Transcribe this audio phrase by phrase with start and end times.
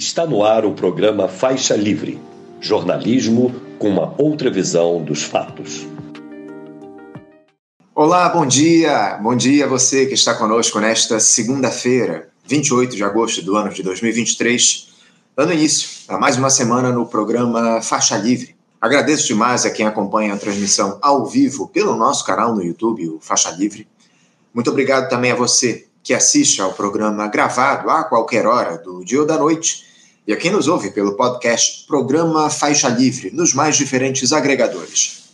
[0.00, 2.18] Está no ar o programa Faixa Livre
[2.58, 5.86] jornalismo com uma outra visão dos fatos.
[7.94, 9.18] Olá, bom dia!
[9.22, 13.82] Bom dia a você que está conosco nesta segunda-feira, 28 de agosto do ano de
[13.82, 14.88] 2023,
[15.36, 18.56] dando início a mais uma semana no programa Faixa Livre.
[18.80, 23.20] Agradeço demais a quem acompanha a transmissão ao vivo pelo nosso canal no YouTube, o
[23.20, 23.86] Faixa Livre.
[24.54, 29.20] Muito obrigado também a você que assiste ao programa gravado a qualquer hora do dia
[29.20, 29.89] ou da noite
[30.30, 35.24] e a quem nos ouve pelo podcast Programa Faixa Livre, nos mais diferentes agregadores.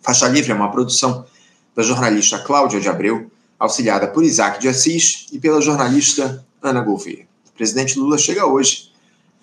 [0.00, 1.26] Faixa Livre é uma produção
[1.74, 3.28] da jornalista Cláudia de Abreu,
[3.58, 7.26] auxiliada por Isaac de Assis e pela jornalista Ana Gouveia.
[7.48, 8.92] O presidente Lula chega hoje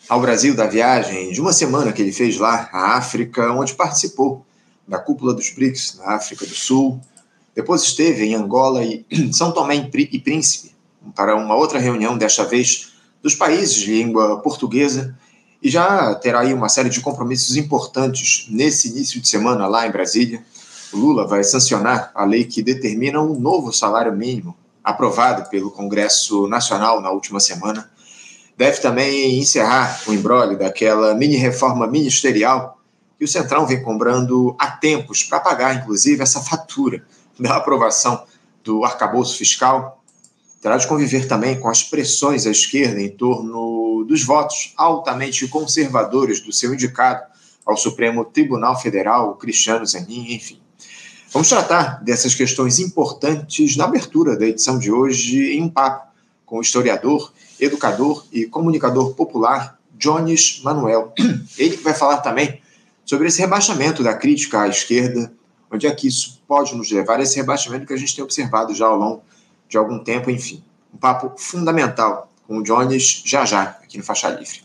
[0.08, 4.46] ao Brasil da viagem de uma semana que ele fez lá, à África, onde participou
[4.88, 7.02] da cúpula dos BRICS na África do Sul.
[7.54, 10.73] Depois esteve em Angola e São Tomé e Príncipe
[11.13, 12.95] para uma outra reunião, desta vez
[13.25, 15.17] dos países de língua portuguesa
[15.59, 19.90] e já terá aí uma série de compromissos importantes nesse início de semana lá em
[19.90, 20.45] Brasília.
[20.93, 26.48] O Lula vai sancionar a lei que determina um novo salário mínimo, aprovado pelo Congresso
[26.48, 27.90] Nacional na última semana.
[28.55, 32.79] Deve também encerrar o embrólio daquela mini-reforma ministerial
[33.17, 37.04] que o Centrão vem cobrando há tempos para pagar, inclusive, essa fatura
[37.39, 38.23] da aprovação
[38.63, 39.95] do arcabouço fiscal
[40.66, 46.41] terá de conviver também com as pressões à esquerda em torno dos votos altamente conservadores
[46.41, 47.22] do seu indicado
[47.63, 50.60] ao Supremo Tribunal Federal, Cristiano Zanin, enfim.
[51.32, 56.07] Vamos tratar dessas questões importantes na abertura da edição de hoje em um papo
[56.48, 61.13] com o historiador, educador e comunicador popular Jones Manuel.
[61.60, 62.60] Ele vai falar também
[63.05, 65.31] sobre esse rebaixamento da crítica à esquerda,
[65.72, 68.88] onde é que isso pode nos levar esse rebaixamento que a gente tem observado já
[68.88, 69.34] ao longo
[69.68, 70.63] de algum tempo, enfim.
[70.94, 74.62] Um papo fundamental com o Jones já já, aqui no Faixa Livre.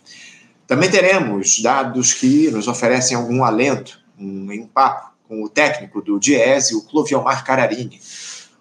[0.66, 6.02] Também teremos dados que nos oferecem algum alento um, em um papo com o técnico
[6.02, 8.00] do DIESE, o Cloviomar Cararini.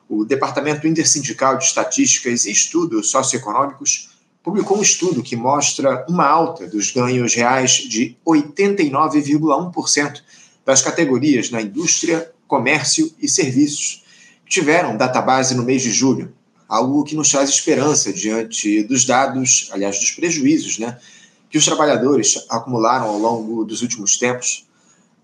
[0.08, 4.09] O Departamento Intersindical de Estatísticas e Estudos Socioeconômicos
[4.42, 10.22] publicou um estudo que mostra uma alta dos ganhos reais de 89,1%
[10.66, 14.03] das categorias na indústria, comércio e serviços,
[14.47, 16.34] tiveram database no mês de julho,
[16.69, 21.00] algo que nos traz esperança diante dos dados, aliás, dos prejuízos, né,
[21.50, 24.68] que os trabalhadores acumularam ao longo dos últimos tempos.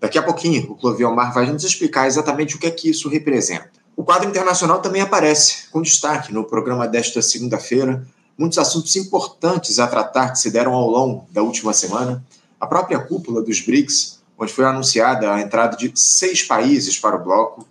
[0.00, 3.70] Daqui a pouquinho, o Cloviomar vai nos explicar exatamente o que é que isso representa.
[3.96, 8.04] O quadro internacional também aparece, com destaque no programa desta segunda-feira,
[8.36, 12.22] muitos assuntos importantes a tratar que se deram ao longo da última semana.
[12.60, 17.24] A própria cúpula dos BRICS, onde foi anunciada a entrada de seis países para o
[17.24, 17.66] bloco,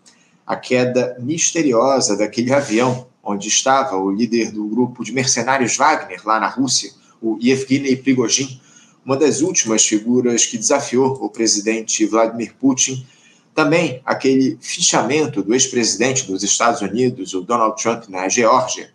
[0.47, 6.40] a queda misteriosa daquele avião onde estava o líder do grupo de mercenários Wagner, lá
[6.40, 8.62] na Rússia, o Yevgeny Prigozhin,
[9.03, 13.06] uma das últimas figuras que desafiou o presidente Vladimir Putin.
[13.53, 18.91] Também aquele fichamento do ex-presidente dos Estados Unidos, o Donald Trump, na Geórgia,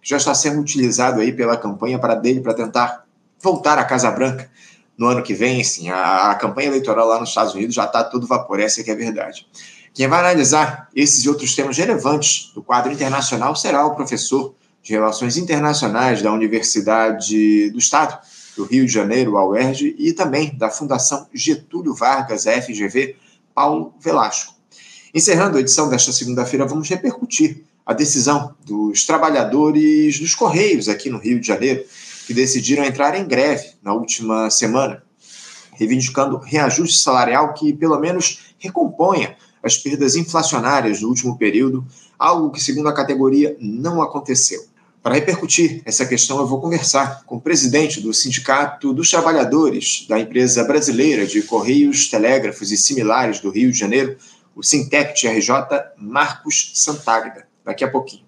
[0.00, 3.04] que já está sendo utilizado aí pela campanha para dele para tentar
[3.40, 4.50] voltar à Casa Branca
[4.96, 5.62] no ano que vem.
[5.62, 8.84] Sim, a, a campanha eleitoral lá nos Estados Unidos já está todo vapor, essa é
[8.84, 9.46] que é a verdade.
[9.94, 14.92] Quem vai analisar esses e outros temas relevantes do quadro internacional será o professor de
[14.92, 18.18] Relações Internacionais da Universidade do Estado
[18.56, 23.14] do Rio de Janeiro, a UERJ, e também da Fundação Getúlio Vargas, a FGV,
[23.54, 24.54] Paulo Velasco.
[25.14, 31.18] Encerrando a edição desta segunda-feira, vamos repercutir a decisão dos trabalhadores dos Correios aqui no
[31.18, 31.84] Rio de Janeiro,
[32.26, 35.04] que decidiram entrar em greve na última semana,
[35.72, 41.84] reivindicando reajuste salarial que, pelo menos, recomponha as perdas inflacionárias do último período,
[42.18, 44.62] algo que, segundo a categoria, não aconteceu.
[45.02, 50.18] Para repercutir essa questão, eu vou conversar com o presidente do Sindicato dos Trabalhadores da
[50.18, 54.16] empresa brasileira de Correios, Telégrafos e Similares do Rio de Janeiro,
[54.54, 55.50] o Sintec TRJ,
[55.98, 58.24] Marcos Santagda, daqui a pouquinho.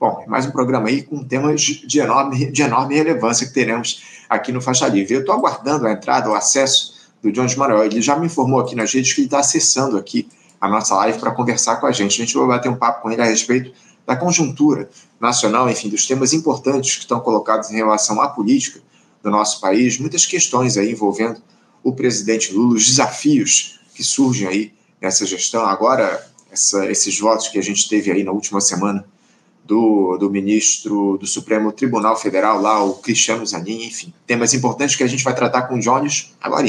[0.00, 4.02] Bom, é mais um programa aí com temas de enorme, de enorme relevância que teremos
[4.28, 5.14] aqui no Faixa Livre.
[5.14, 7.84] Eu estou aguardando a entrada, o acesso do Jones Manuel.
[7.84, 10.28] Ele já me informou aqui nas redes que ele está acessando aqui
[10.60, 12.20] a nossa live para conversar com a gente.
[12.20, 13.72] A gente vai bater um papo com ele a respeito
[14.06, 14.88] da conjuntura
[15.20, 18.80] nacional, enfim, dos temas importantes que estão colocados em relação à política
[19.22, 21.42] do nosso país, muitas questões aí envolvendo
[21.82, 25.64] o presidente Lula, os desafios que surgem aí nessa gestão.
[25.64, 29.04] Agora, essa, esses votos que a gente teve aí na última semana
[29.64, 35.02] do, do ministro do Supremo Tribunal Federal, lá, o Cristiano Zanin, enfim, temas importantes que
[35.02, 36.66] a gente vai tratar com o Jones agora.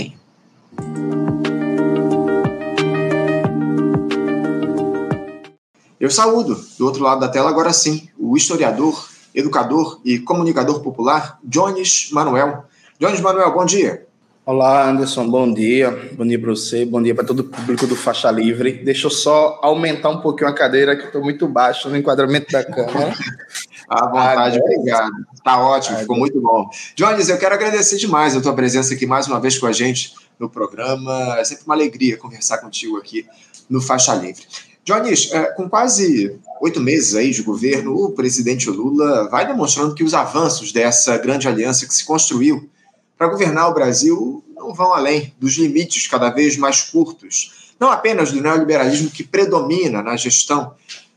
[5.99, 11.39] Eu saúdo, do outro lado da tela, agora sim, o historiador, educador e comunicador popular
[11.43, 12.65] Jones Manuel,
[12.99, 14.05] Jones Manuel, bom dia.
[14.45, 16.11] Olá, Anderson, bom dia.
[16.13, 18.73] Bom dia para você, bom dia para todo o público do Faixa Livre.
[18.73, 22.51] Deixa eu só aumentar um pouquinho a cadeira, que eu estou muito baixo no enquadramento
[22.51, 23.15] da câmera.
[23.89, 25.11] à vontade, obrigado.
[25.43, 26.69] Tá ótimo, ficou muito bom.
[26.95, 30.13] Jones, eu quero agradecer demais a tua presença aqui mais uma vez com a gente
[30.39, 31.37] no programa.
[31.39, 33.25] É sempre uma alegria conversar contigo aqui
[33.67, 34.45] no Faixa Livre.
[34.87, 40.01] Jones, é, com quase oito meses aí de governo, o presidente Lula vai demonstrando que
[40.01, 42.69] os avanços dessa grande aliança que se construiu
[43.17, 48.31] para governar o Brasil não vão além dos limites cada vez mais curtos, não apenas
[48.31, 50.73] do neoliberalismo que predomina na gestão,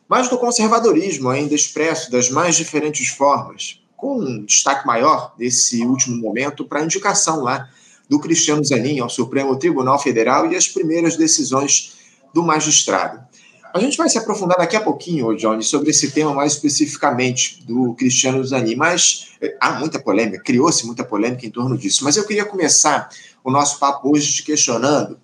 [0.09, 6.17] mas do conservadorismo ainda expresso das mais diferentes formas, com um destaque maior nesse último
[6.17, 7.69] momento para a indicação lá
[8.09, 11.93] do Cristiano Zanin ao Supremo Tribunal Federal e as primeiras decisões
[12.35, 13.30] do magistrado.
[13.73, 17.95] A gente vai se aprofundar daqui a pouquinho, Johnny, sobre esse tema mais especificamente do
[17.95, 22.03] Cristiano Zanin, mas eh, há muita polêmica, criou-se muita polêmica em torno disso.
[22.03, 23.09] Mas eu queria começar
[23.45, 25.19] o nosso papo hoje te questionando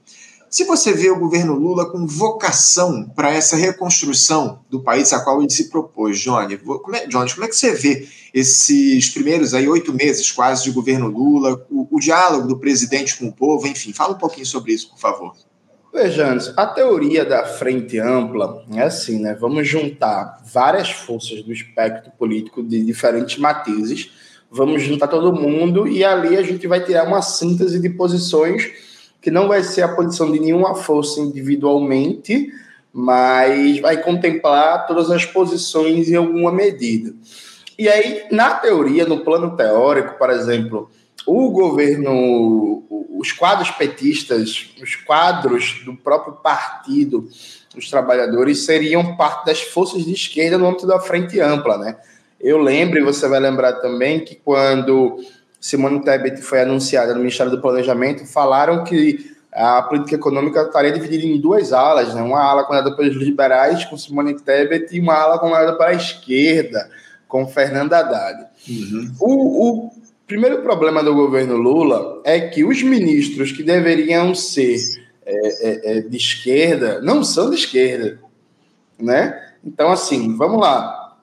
[0.49, 5.43] se você vê o governo Lula com vocação para essa reconstrução do país a qual
[5.43, 6.57] ele se propôs, Johnny.
[6.57, 10.71] Como é, Johnny, como é que você vê esses primeiros aí oito meses quase de
[10.71, 14.73] governo Lula, o, o diálogo do presidente com o povo, enfim, fala um pouquinho sobre
[14.73, 15.35] isso, por favor.
[15.97, 19.35] Veja, a teoria da frente ampla é assim, né?
[19.41, 24.11] Vamos juntar várias forças do espectro político de diferentes matizes,
[24.51, 28.71] vamos juntar todo mundo e ali a gente vai tirar uma síntese de posições
[29.23, 32.53] que não vai ser a posição de nenhuma força individualmente,
[32.93, 37.15] mas vai contemplar todas as posições em alguma medida.
[37.79, 40.91] E aí, na teoria, no plano teórico, por exemplo,
[41.27, 42.85] o governo,
[43.19, 47.29] os quadros petistas, os quadros do próprio partido
[47.75, 51.97] dos trabalhadores seriam parte das forças de esquerda no âmbito da frente ampla, né?
[52.41, 55.19] Eu lembro, e você vai lembrar também, que quando
[55.61, 61.25] Simone Tebet foi anunciada no Ministério do Planejamento, falaram que a política econômica estaria dividida
[61.25, 62.23] em duas alas, né?
[62.23, 66.89] Uma ala comandada pelos liberais, com Simone Tebet, e uma ala comandada pela esquerda,
[67.27, 68.47] com Fernando Haddad.
[68.69, 69.15] Uhum.
[69.19, 69.91] O, o
[70.27, 74.77] primeiro problema do governo Lula é que os ministros que deveriam ser
[75.25, 78.19] é, é, é, de esquerda não são de esquerda,
[78.99, 79.43] né?
[79.65, 81.17] Então, assim, vamos lá.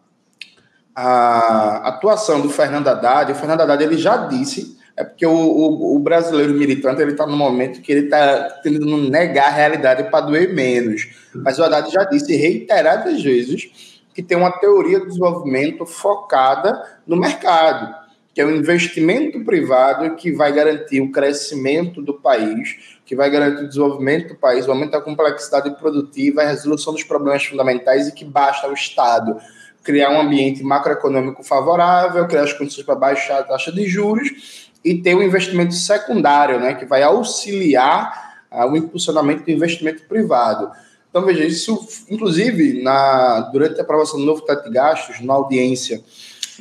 [0.96, 5.96] A atuação do Fernando Haddad, o Fernando Haddad ele já disse, é porque o, o,
[5.96, 10.26] o brasileiro militante ele está no momento que ele está tentando negar a realidade para
[10.26, 11.10] doer menos.
[11.34, 17.16] Mas o Haddad já disse reiteradas vezes que tem uma teoria de desenvolvimento focada no
[17.16, 18.03] mercado
[18.34, 23.64] que é o investimento privado que vai garantir o crescimento do país, que vai garantir
[23.64, 28.12] o desenvolvimento do país, o aumento da complexidade produtiva, a resolução dos problemas fundamentais e
[28.12, 29.38] que basta o Estado
[29.84, 34.96] criar um ambiente macroeconômico favorável, criar as condições para baixar a taxa de juros e
[34.96, 40.72] ter um investimento secundário, né, que vai auxiliar uh, o impulsionamento do investimento privado.
[41.10, 46.02] Então, veja, isso, inclusive, na, durante a aprovação do novo teto de gastos, na audiência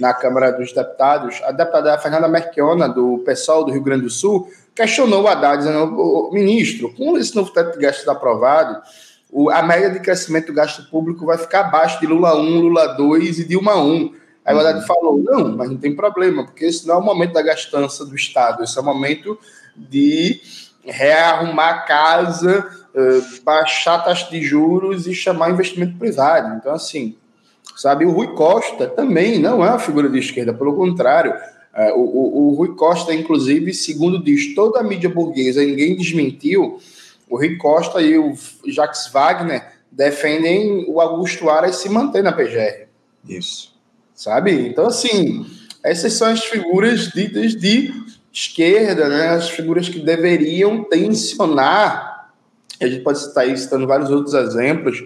[0.02, 4.50] na Câmara dos Deputados, a deputada Fernanda Merquiona, do PSOL do Rio Grande do Sul,
[4.74, 8.82] questionou o Haddad, dizendo, ministro, com esse novo teto de gastos aprovado,
[9.52, 13.38] a média de crescimento do gasto público vai ficar abaixo de Lula 1, Lula 2
[13.38, 14.12] e Dilma 1.
[14.44, 14.86] Aí o Haddad uhum.
[14.86, 18.16] falou, não, mas não tem problema, porque esse não é o momento da gastança do
[18.16, 19.38] Estado, esse é o momento
[19.76, 20.40] de
[20.84, 26.56] rearrumar a casa, eh, baixar a taxa de juros e chamar investimento privado.
[26.56, 27.16] Então, assim,
[27.82, 28.04] sabe?
[28.04, 31.34] O Rui Costa também não é uma figura de esquerda, pelo contrário.
[31.74, 36.78] É, o, o, o, Rui Costa, inclusive, segundo diz toda a mídia burguesa, ninguém desmentiu,
[37.28, 38.34] o Rui Costa e o
[38.68, 42.86] Jacques Wagner defendem o Augusto Aras se manter na PGR.
[43.28, 43.74] Isso.
[44.14, 44.52] Sabe?
[44.68, 45.44] Então, assim,
[45.82, 47.92] essas são as figuras ditas de
[48.32, 49.30] esquerda, né?
[49.30, 52.30] as figuras que deveriam tensionar,
[52.80, 55.02] a gente pode citar aí, citando vários outros exemplos,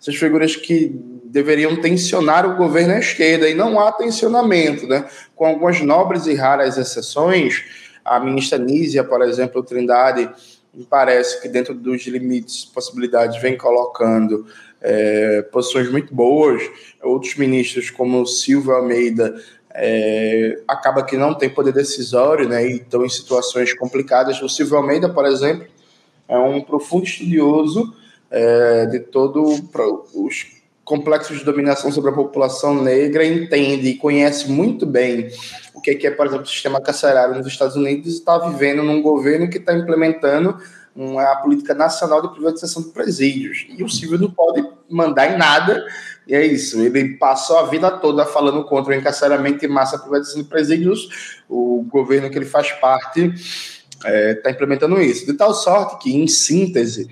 [0.00, 5.06] essas figuras que deveriam tensionar o governo à esquerda, e não há tensionamento, né?
[5.36, 7.64] com algumas nobres e raras exceções.
[8.04, 10.30] A ministra Nízia, por exemplo, Trindade,
[10.72, 14.46] me parece que dentro dos limites, possibilidades, vem colocando
[14.80, 16.62] é, posições muito boas.
[17.02, 19.34] Outros ministros, como Silvio Almeida,
[19.74, 24.40] é, acaba que não tem poder decisório, né, e estão em situações complicadas.
[24.40, 25.66] O Silvio Almeida, por exemplo,
[26.26, 27.94] é um profundo estudioso
[28.30, 29.62] é, de todos
[30.14, 35.28] os complexos de dominação sobre a população negra entende e conhece muito bem
[35.78, 39.48] o que é, por exemplo, o sistema carcerário nos Estados Unidos está vivendo num governo
[39.48, 40.58] que está implementando
[40.94, 43.66] uma política nacional de privatização de presídios.
[43.68, 45.86] E o Silvio não pode mandar em nada
[46.26, 50.42] E é isso, ele passou a vida toda falando contra o encarceramento em massa, privatização
[50.42, 51.40] de presídios.
[51.48, 55.24] O governo que ele faz parte está é, tá implementando isso.
[55.24, 57.08] De tal sorte que, em síntese,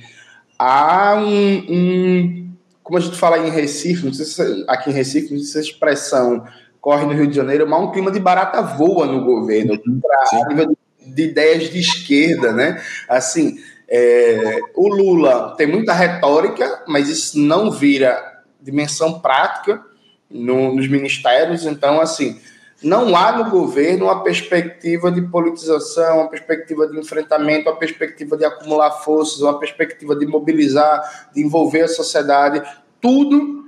[0.58, 5.32] há um, um, Como a gente fala em Recife, não sei se aqui em Recife,
[5.32, 6.44] não sei se a expressão
[6.80, 10.76] corre no Rio de Janeiro, mas um clima de barata voa no governo, para nível
[11.04, 12.80] de ideias de esquerda, né?
[13.08, 13.58] Assim,
[13.88, 19.82] é, o Lula tem muita retórica, mas isso não vira dimensão prática
[20.30, 21.64] no, nos ministérios.
[21.64, 22.40] Então, assim,
[22.82, 28.44] não há no governo uma perspectiva de politização, uma perspectiva de enfrentamento, uma perspectiva de
[28.44, 32.62] acumular forças, uma perspectiva de mobilizar, de envolver a sociedade.
[33.00, 33.64] Tudo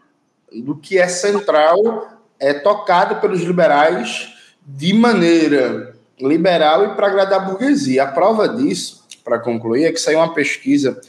[0.52, 4.34] do que é central é tocado pelos liberais
[4.64, 8.02] de maneira liberal e para agradar a burguesia.
[8.02, 11.00] A prova disso, para concluir, é que saiu uma pesquisa,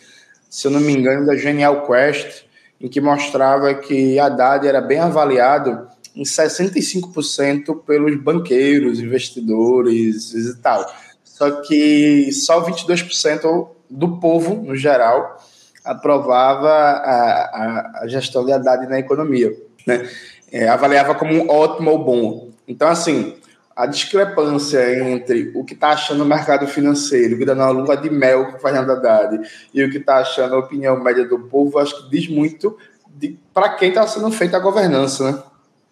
[0.50, 2.46] se eu não me engano, da Genial Quest,
[2.80, 10.86] em que mostrava que Haddad era bem avaliado em 65% pelos banqueiros, investidores e tal.
[11.24, 15.38] Só que só 22% do povo, no geral,
[15.84, 19.56] aprovava a, a, a gestão de Haddad na economia.
[19.88, 20.10] Né?
[20.52, 22.50] É, avaliava como ótimo ou bom.
[22.68, 23.36] Então, assim,
[23.76, 28.10] a discrepância entre o que está achando o mercado financeiro, que dá na lua de
[28.10, 29.40] mel com o Fernando Haddad,
[29.74, 32.78] e o que está achando a opinião média do povo, acho que diz muito
[33.54, 35.44] para quem está sendo feita a governança, né?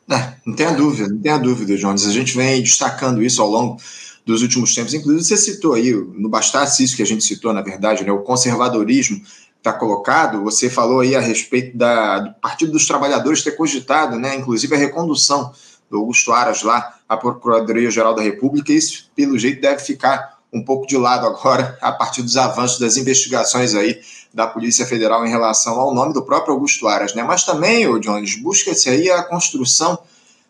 [0.09, 2.05] É, não tenha dúvida, não tenha dúvida, Jones.
[2.05, 3.77] A gente vem destacando isso ao longo
[4.25, 4.93] dos últimos tempos.
[4.93, 8.23] Inclusive, você citou aí, no bastasse isso que a gente citou, na verdade, né, o
[8.23, 9.21] conservadorismo
[9.57, 10.43] está colocado.
[10.43, 14.77] Você falou aí a respeito da, do Partido dos Trabalhadores ter cogitado, né, inclusive a
[14.77, 15.51] recondução
[15.89, 18.71] do Augusto Aras lá à Procuradoria-Geral da República.
[18.71, 22.97] Isso, pelo jeito, deve ficar um pouco de lado agora, a partir dos avanços das
[22.97, 23.99] investigações aí
[24.33, 27.23] da Polícia Federal em relação ao nome do próprio Augusto Aras, né?
[27.23, 29.97] Mas também, o Jones, busca-se aí a construção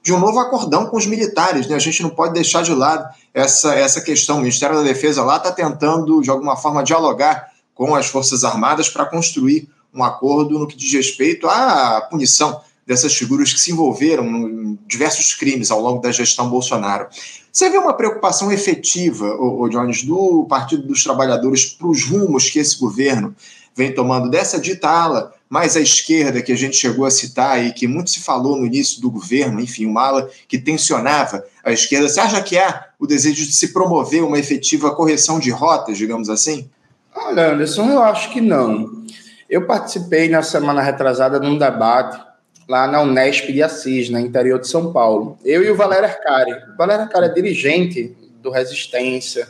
[0.04, 1.76] de um novo acordão com os militares, né?
[1.76, 4.38] A gente não pode deixar de lado essa, essa questão.
[4.38, 8.90] O Ministério da Defesa lá está tentando, de alguma forma, dialogar com as Forças Armadas
[8.90, 14.26] para construir um acordo no que diz respeito à punição dessas figuras que se envolveram
[14.26, 17.08] em diversos crimes ao longo da gestão Bolsonaro.
[17.58, 22.60] Você vê uma preocupação efetiva, o Jones, do Partido dos Trabalhadores para os rumos que
[22.60, 23.36] esse governo
[23.76, 27.74] vem tomando dessa dita ala mais à esquerda que a gente chegou a citar e
[27.74, 32.08] que muito se falou no início do governo, enfim, uma ala que tensionava a esquerda.
[32.08, 36.30] Você acha que há o desejo de se promover uma efetiva correção de rotas, digamos
[36.30, 36.70] assim?
[37.16, 39.04] Olha, Anderson, eu acho que não.
[39.50, 42.27] Eu participei na semana retrasada num debate
[42.68, 45.38] lá na Unesp de Assis, no interior de São Paulo.
[45.44, 46.52] Eu e o Valério Arcari.
[46.74, 49.48] O Valério Arcari é dirigente do Resistência,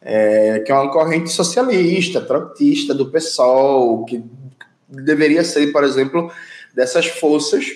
[0.00, 4.24] é, que é uma corrente socialista, trotista do PSOL, que
[4.88, 6.30] deveria ser, por exemplo,
[6.74, 7.74] dessas forças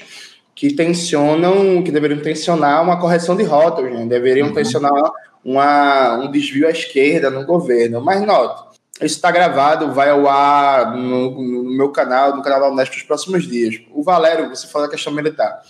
[0.54, 4.06] que tensionam, que deveriam tensionar uma correção de rotas, né?
[4.06, 4.54] deveriam uhum.
[4.54, 4.92] tensionar
[5.44, 8.00] uma, um desvio à esquerda no governo.
[8.00, 8.69] Mas note,
[9.06, 13.02] isso está gravado, vai ao ar no, no, meu canal, no canal da Unesp nos
[13.02, 13.80] próximos dias.
[13.92, 15.62] O Valério, você falou da questão militar.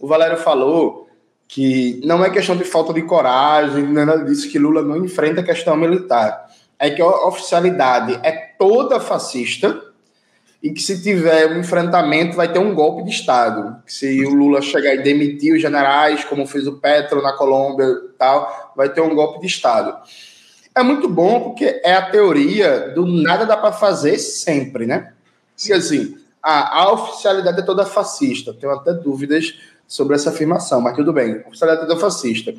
[0.00, 1.08] O Valério falou
[1.46, 5.44] que não é questão de falta de coragem, nada disso, que Lula não enfrenta a
[5.44, 6.46] questão militar.
[6.78, 9.82] É que a oficialidade é toda fascista
[10.62, 13.76] e que se tiver um enfrentamento vai ter um golpe de Estado.
[13.86, 18.08] Se o Lula chegar e demitir os generais, como fez o Petro na Colômbia e
[18.18, 19.96] tal, vai ter um golpe de Estado.
[20.78, 25.12] É muito bom porque é a teoria do nada dá para fazer sempre, né?
[25.66, 28.54] E assim, a, a, oficialidade é toda fascista.
[28.54, 29.58] Tenho até dúvidas
[29.88, 31.42] sobre essa afirmação, mas tudo bem.
[31.48, 32.54] Oficialidade é toda fascista.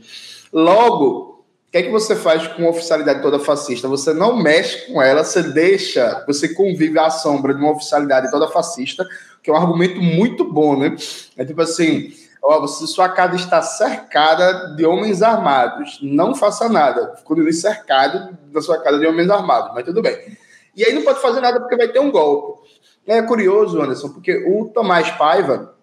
[0.51, 3.88] Logo, o que é que você faz com a oficialidade toda fascista?
[3.88, 8.49] Você não mexe com ela, você deixa, você convive à sombra de uma oficialidade toda
[8.49, 9.07] fascista,
[9.41, 10.93] que é um argumento muito bom, né?
[11.38, 12.11] É tipo assim,
[12.41, 17.15] Ó, se sua casa está cercada de homens armados, não faça nada.
[17.24, 20.38] Continue cercado da sua casa de homens armados, mas tudo bem.
[20.75, 22.69] E aí não pode fazer nada porque vai ter um golpe.
[23.05, 25.74] É curioso, Anderson, porque o Tomás Paiva,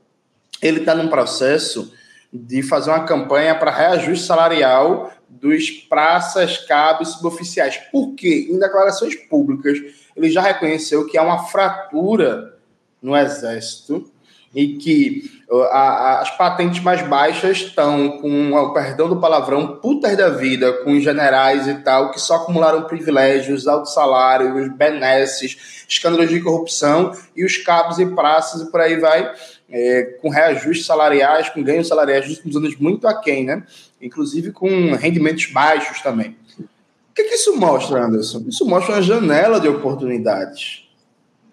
[0.62, 1.92] ele está num processo
[2.32, 7.76] de fazer uma campanha para reajuste salarial dos praças, cabos suboficiais.
[7.90, 8.48] Por quê?
[8.50, 9.78] Em declarações públicas,
[10.14, 12.56] ele já reconheceu que há uma fratura
[13.02, 14.10] no Exército
[14.54, 20.16] e que a, a, as patentes mais baixas estão, com o perdão do palavrão, putas
[20.16, 26.28] da vida, com os generais e tal, que só acumularam privilégios, altos salários, benesses, escândalos
[26.28, 29.32] de corrupção, e os cabos e praças e por aí vai,
[29.70, 33.62] é, com reajustes salariais, com ganhos salariais nos últimos anos muito aquém, né?
[34.02, 36.36] Inclusive com rendimentos baixos também.
[36.58, 38.44] O que, que isso mostra, Anderson?
[38.48, 40.85] Isso mostra uma janela de oportunidades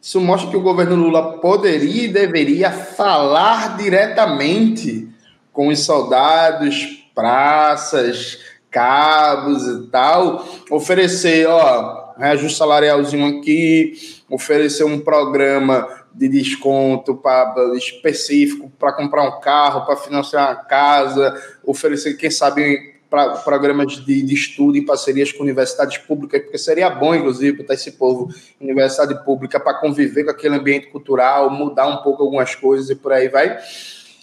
[0.04, 5.08] Isso mostra que o governo Lula poderia e deveria falar diretamente
[5.54, 8.38] com os soldados, praças,
[8.70, 13.94] cabos e tal, oferecer, ó, reajuste salarialzinho aqui,
[14.30, 21.42] oferecer um programa de desconto pra, específico para comprar um carro, para financiar uma casa,
[21.64, 26.90] oferecer, quem sabe, pra, programas de, de estudo em parcerias com universidades públicas, porque seria
[26.90, 31.86] bom, inclusive, botar esse povo em universidade pública para conviver com aquele ambiente cultural, mudar
[31.86, 33.56] um pouco algumas coisas e por aí vai.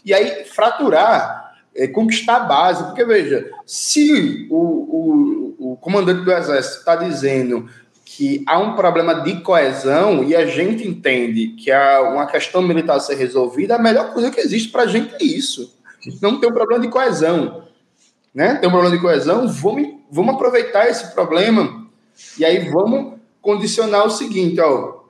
[0.04, 6.32] E aí, fraturar, é, conquistar a base, porque veja, se o, o, o comandante do
[6.32, 7.70] Exército está dizendo
[8.04, 12.96] que há um problema de coesão e a gente entende que há uma questão militar
[12.96, 15.78] a ser resolvida, a melhor coisa que existe para a gente é isso.
[16.20, 17.69] Não tem um problema de coesão
[18.34, 18.54] né?
[18.56, 21.86] Tem um problema de coesão, vamos, vamos aproveitar esse problema
[22.38, 25.00] e aí vamos condicionar o seguinte, ó,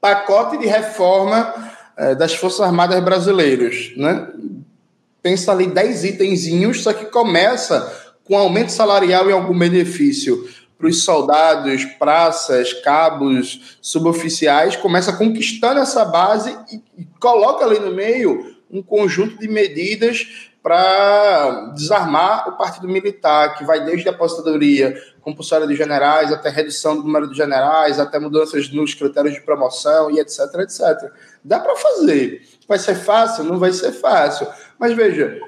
[0.00, 1.54] pacote de reforma
[1.96, 4.28] é, das Forças Armadas Brasileiras, né?
[5.20, 11.02] Pensa ali 10 itenzinhos, só que começa com aumento salarial e algum benefício para os
[11.02, 18.80] soldados, praças, cabos, suboficiais, começa conquistando essa base e, e coloca ali no meio um
[18.80, 25.76] conjunto de medidas para desarmar o partido militar, que vai desde a apostadoria compulsória de
[25.76, 30.40] generais, até redução do número de generais, até mudanças nos critérios de promoção e etc,
[30.60, 31.10] etc.
[31.44, 32.42] Dá para fazer.
[32.66, 33.44] Vai ser fácil?
[33.44, 34.46] Não vai ser fácil.
[34.78, 35.38] Mas veja,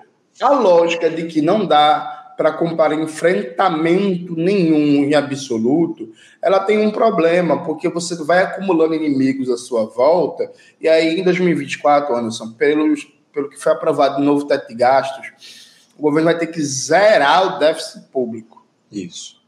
[0.41, 6.09] a lógica de que não dá para comparar enfrentamento nenhum em absoluto,
[6.41, 10.51] ela tem um problema, porque você vai acumulando inimigos à sua volta,
[10.81, 15.71] e aí em 2024, Anderson, pelos pelo que foi aprovado no novo teto de gastos,
[15.97, 18.67] o governo vai ter que zerar o déficit público.
[18.91, 19.41] Isso.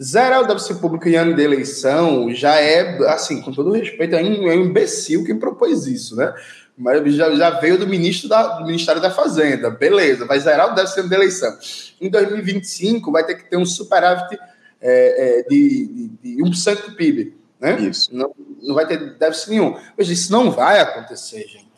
[0.00, 4.22] Zerar o déficit público em ano de eleição já é, assim, com todo respeito, é
[4.22, 6.34] um, é um imbecil quem propôs isso, né?
[6.76, 9.68] Mas já, já veio do, ministro da, do Ministério da Fazenda.
[9.68, 11.58] Beleza, vai zerar o déficit de eleição.
[12.00, 14.38] Em 2025, vai ter que ter um superávit
[14.80, 15.86] é, é, de,
[16.22, 17.34] de, de 1% do PIB.
[17.60, 17.78] Né?
[17.82, 18.08] Isso.
[18.16, 19.76] Não, não vai ter déficit nenhum.
[19.96, 21.69] Mas isso não vai acontecer, gente.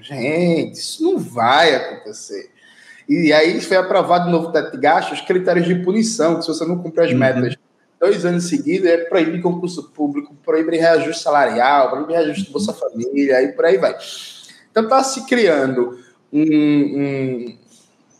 [0.00, 2.50] Gente, isso não vai acontecer.
[3.08, 6.48] E aí foi aprovado o novo teto de gastos, os critérios de punição, que se
[6.48, 7.18] você não cumprir as uhum.
[7.18, 7.56] metas
[8.00, 13.52] dois anos seguidos, é proibir concurso público, proibir reajuste salarial, proibir reajuste Bolsa Família, e
[13.52, 13.96] por aí vai.
[14.70, 15.98] Então está se criando
[16.32, 17.58] um, um,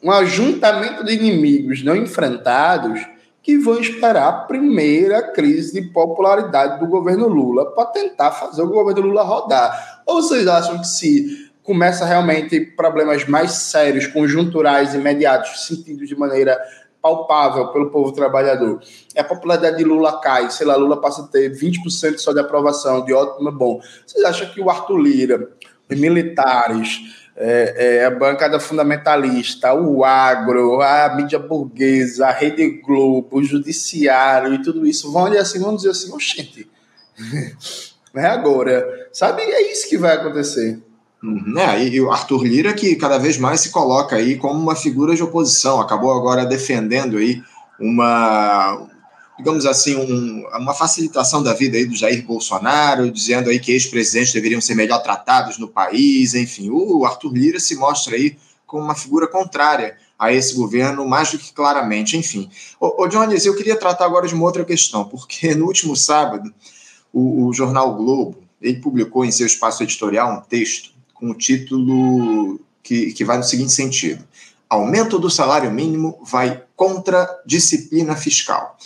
[0.05, 3.07] um ajuntamento de inimigos não enfrentados
[3.43, 8.69] que vão esperar a primeira crise de popularidade do governo Lula para tentar fazer o
[8.69, 10.03] governo Lula rodar.
[10.07, 16.61] Ou vocês acham que se começa realmente problemas mais sérios, conjunturais, imediatos, sentidos de maneira
[17.00, 18.81] palpável pelo povo trabalhador.
[19.16, 23.05] A popularidade de Lula cai, sei lá, Lula passa a ter 20% só de aprovação,
[23.05, 23.81] de ótimo, bom.
[24.07, 25.48] Vocês acham que o Arthur Lira,
[25.90, 27.00] os militares,
[27.37, 34.55] é, é, a bancada fundamentalista, o agro, a mídia burguesa, a Rede Globo, o judiciário
[34.55, 36.70] e tudo isso vão olhar assim, vão dizer assim, oxente,
[38.14, 39.09] não é agora.
[39.12, 39.42] Sabe?
[39.42, 40.81] É isso que vai acontecer.
[41.25, 41.59] Uhum.
[41.59, 45.17] É, e o Arthur Lira que cada vez mais se coloca aí como uma figura
[45.17, 47.43] de oposição, acabou agora defendendo aí
[47.81, 48.87] uma,
[49.39, 54.35] digamos assim, um, uma facilitação da vida aí do Jair Bolsonaro, dizendo aí que ex-presidentes
[54.35, 58.95] deveriam ser melhor tratados no país, enfim, o Arthur Lira se mostra aí como uma
[58.95, 62.51] figura contrária a esse governo, mais do que claramente, enfim.
[62.79, 66.53] Ô, ô Jones, eu queria tratar agora de uma outra questão, porque no último sábado,
[67.11, 72.61] o, o jornal Globo, ele publicou em seu espaço editorial um texto com o título
[72.83, 74.22] que, que vai no seguinte sentido:
[74.68, 78.77] Aumento do salário mínimo vai contra disciplina fiscal.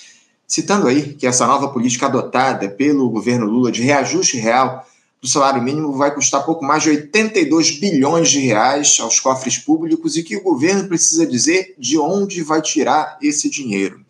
[0.47, 4.87] Citando aí que essa nova política adotada pelo governo Lula de reajuste real
[5.21, 10.17] do salário mínimo vai custar pouco mais de 82 bilhões de reais aos cofres públicos
[10.17, 14.01] e que o governo precisa dizer de onde vai tirar esse dinheiro.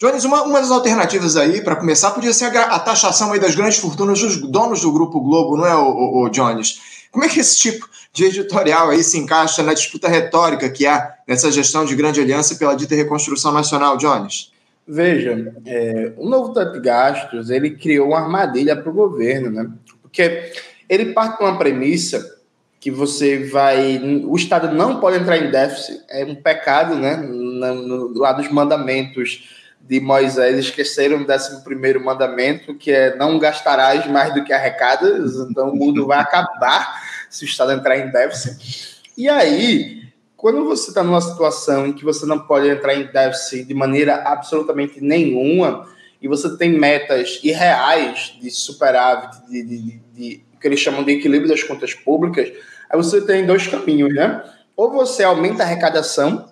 [0.00, 3.54] Jones, uma, uma das alternativas aí, para começar, podia ser a, a, taxação aí das
[3.54, 6.80] grandes fortunas dos donos do Grupo Globo, não é, o, o, o Jones?
[7.12, 11.14] Como é que esse tipo de editorial aí se encaixa na disputa retórica que há
[11.28, 14.50] nessa gestão de grande aliança pela dita reconstrução nacional, Jones?
[14.88, 19.70] Veja, é, o novo teto de gastos ele criou uma armadilha para o governo, né?
[20.00, 20.52] Porque
[20.88, 22.38] ele parte de uma premissa
[22.80, 27.16] que você vai, o Estado não pode entrar em déficit, é um pecado, né?
[27.16, 33.38] No, no, lá dos mandamentos de Moisés esqueceram o décimo primeiro mandamento, que é não
[33.38, 38.10] gastarás mais do que arrecadas, então o mundo vai acabar se o Estado entrar em
[38.10, 39.02] déficit.
[39.16, 40.02] E aí,
[40.36, 44.22] quando você está numa situação em que você não pode entrar em déficit de maneira
[44.24, 45.86] absolutamente nenhuma,
[46.20, 51.12] e você tem metas irreais de superávit, de, de, de, de que eles chamam de
[51.12, 52.52] equilíbrio das contas públicas,
[52.88, 54.44] aí você tem dois caminhos, né?
[54.76, 56.48] Ou você aumenta a arrecadação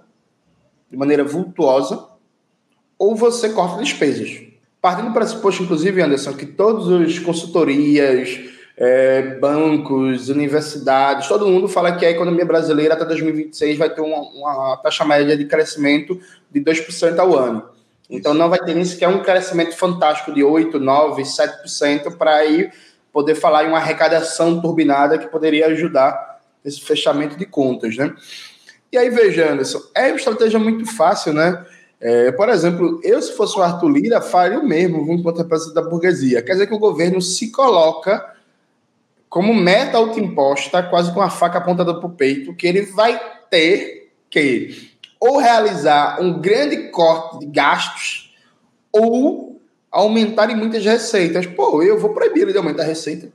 [0.91, 2.10] de maneira vultuosa,
[3.01, 4.43] ou você corta despesas.
[4.79, 8.39] Partindo do pressuposto, inclusive, Anderson, que todas as consultorias,
[8.77, 14.21] é, bancos, universidades, todo mundo fala que a economia brasileira até 2026 vai ter uma,
[14.21, 17.71] uma taxa média de crescimento de 2% ao ano.
[18.11, 22.71] Então não vai ter nem sequer um crescimento fantástico de 8, 9, 7% para aí
[23.11, 28.15] poder falar em uma arrecadação turbinada que poderia ajudar esse fechamento de contas, né?
[28.93, 31.65] E aí, veja, Anderson, é uma estratégia muito fácil, né?
[32.01, 35.83] É, por exemplo, eu, se fosse o Arthur Lira, faria o mesmo, enquanto representante da
[35.83, 36.41] burguesia.
[36.41, 38.35] Quer dizer que o governo se coloca
[39.29, 44.13] como meta autoimposta, quase com a faca apontada para o peito, que ele vai ter
[44.31, 48.35] que ou realizar um grande corte de gastos
[48.91, 49.61] ou
[49.91, 51.47] aumentar em muitas receitas.
[51.47, 53.31] Pô, eu vou proibir ele de aumentar a receita.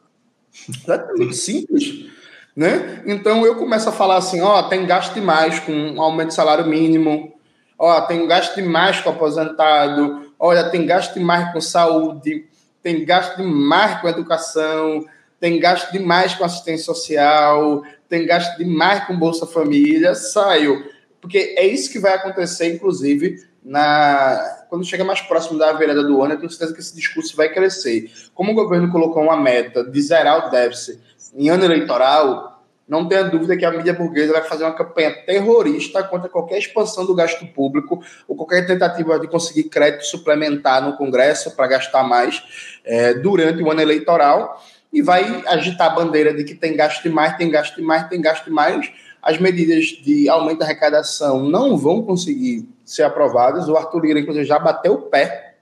[0.88, 2.08] É muito simples.
[2.56, 3.04] Né?
[3.06, 6.66] Então eu começo a falar assim: ó, tem gasto demais com um aumento de salário
[6.66, 7.35] mínimo,
[7.78, 12.48] ó, tem gasto demais com aposentado, olha, tem gasto demais com saúde,
[12.82, 15.06] tem gasto demais com educação,
[15.40, 20.84] tem gasto demais com assistência social, tem gasto demais com Bolsa Família, saiu.
[21.20, 26.22] Porque é isso que vai acontecer, inclusive, na quando chega mais próximo da virada do
[26.22, 28.12] ano, eu tenho certeza que esse discurso vai crescer.
[28.34, 31.00] Como o governo colocou uma meta de zerar o déficit
[31.34, 32.55] em ano eleitoral,
[32.88, 37.06] não tenha dúvida que a mídia burguesa vai fazer uma campanha terrorista contra qualquer expansão
[37.06, 42.44] do gasto público ou qualquer tentativa de conseguir crédito suplementar no Congresso para gastar mais
[42.84, 47.36] é, durante o ano eleitoral e vai agitar a bandeira de que tem gasto demais,
[47.36, 48.90] tem gasto demais, tem gasto demais.
[49.22, 53.68] As medidas de aumento da arrecadação não vão conseguir ser aprovadas.
[53.68, 55.56] O Arthur Lira, inclusive, já bateu o pé,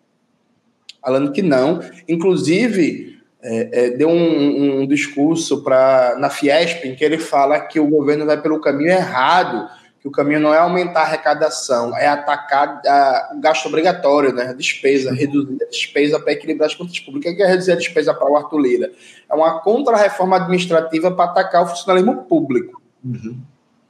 [1.02, 1.80] falando que não.
[2.08, 3.13] Inclusive,
[3.44, 7.88] é, é, deu um, um discurso pra, na Fiesp em que ele fala que o
[7.88, 12.82] governo vai pelo caminho errado, que o caminho não é aumentar a arrecadação, é atacar
[12.86, 17.34] a, o gasto obrigatório, né, a despesa, reduzir a despesa para equilibrar as contas públicas.
[17.34, 18.92] O que é reduzir a despesa para o Arthur Lira?
[19.30, 22.82] É uma contra-reforma administrativa para atacar o funcionalismo público.
[23.04, 23.38] Uhum.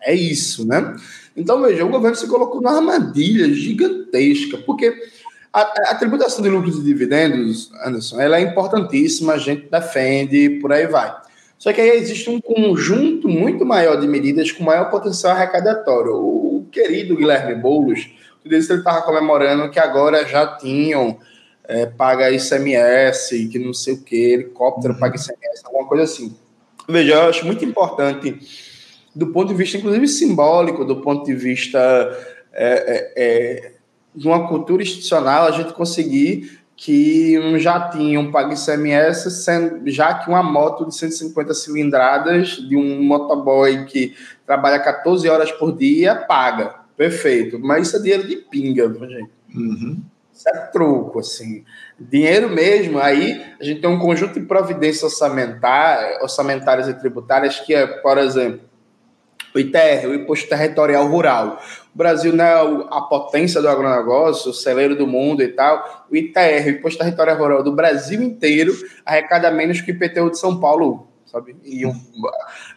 [0.02, 0.96] É isso, né?
[1.36, 4.94] Então, veja, o governo se colocou numa armadilha gigantesca, porque
[5.54, 5.62] a,
[5.92, 10.88] a, tributação de lucros e dividendos, Anderson, ela é importantíssima, a gente defende, por aí
[10.88, 11.16] vai.
[11.60, 16.16] Só que aí existe um conjunto muito maior de medidas com maior potencial arrecadatório.
[16.16, 18.10] O querido Guilherme Boulos,
[18.44, 21.20] ele estava comemorando que agora já tinham
[21.66, 26.36] é, paga ICMS, que não sei o que, helicóptero paga ICMS, alguma coisa assim.
[26.90, 28.40] Veja, eu acho muito importante,
[29.16, 31.80] do ponto de vista, inclusive, simbólico, do ponto de vista
[32.52, 33.73] é, é, é
[34.16, 40.30] de uma cultura institucional, a gente conseguir que um jatinho pague ICMS, sendo, já que
[40.30, 46.76] uma moto de 150 cilindradas de um motoboy que trabalha 14 horas por dia paga.
[46.98, 47.60] Perfeito.
[47.60, 49.30] Mas isso é dinheiro de pinga, gente.
[49.56, 50.02] Uhum.
[50.34, 51.64] Isso é troco, assim.
[52.00, 57.74] Dinheiro mesmo, aí a gente tem um conjunto de providências orçamentar, orçamentárias e tributárias que
[57.74, 58.62] é, por exemplo,
[59.54, 61.62] o ITR, o Imposto Territorial Rural.
[61.94, 66.08] O Brasil não é a potência do agronegócio, o celeiro do mundo e tal.
[66.10, 68.74] O ITR, o Imposto Territorial Rural do Brasil inteiro,
[69.06, 71.56] arrecada menos que o IPTU de São Paulo, sabe?
[71.64, 71.96] Em, um,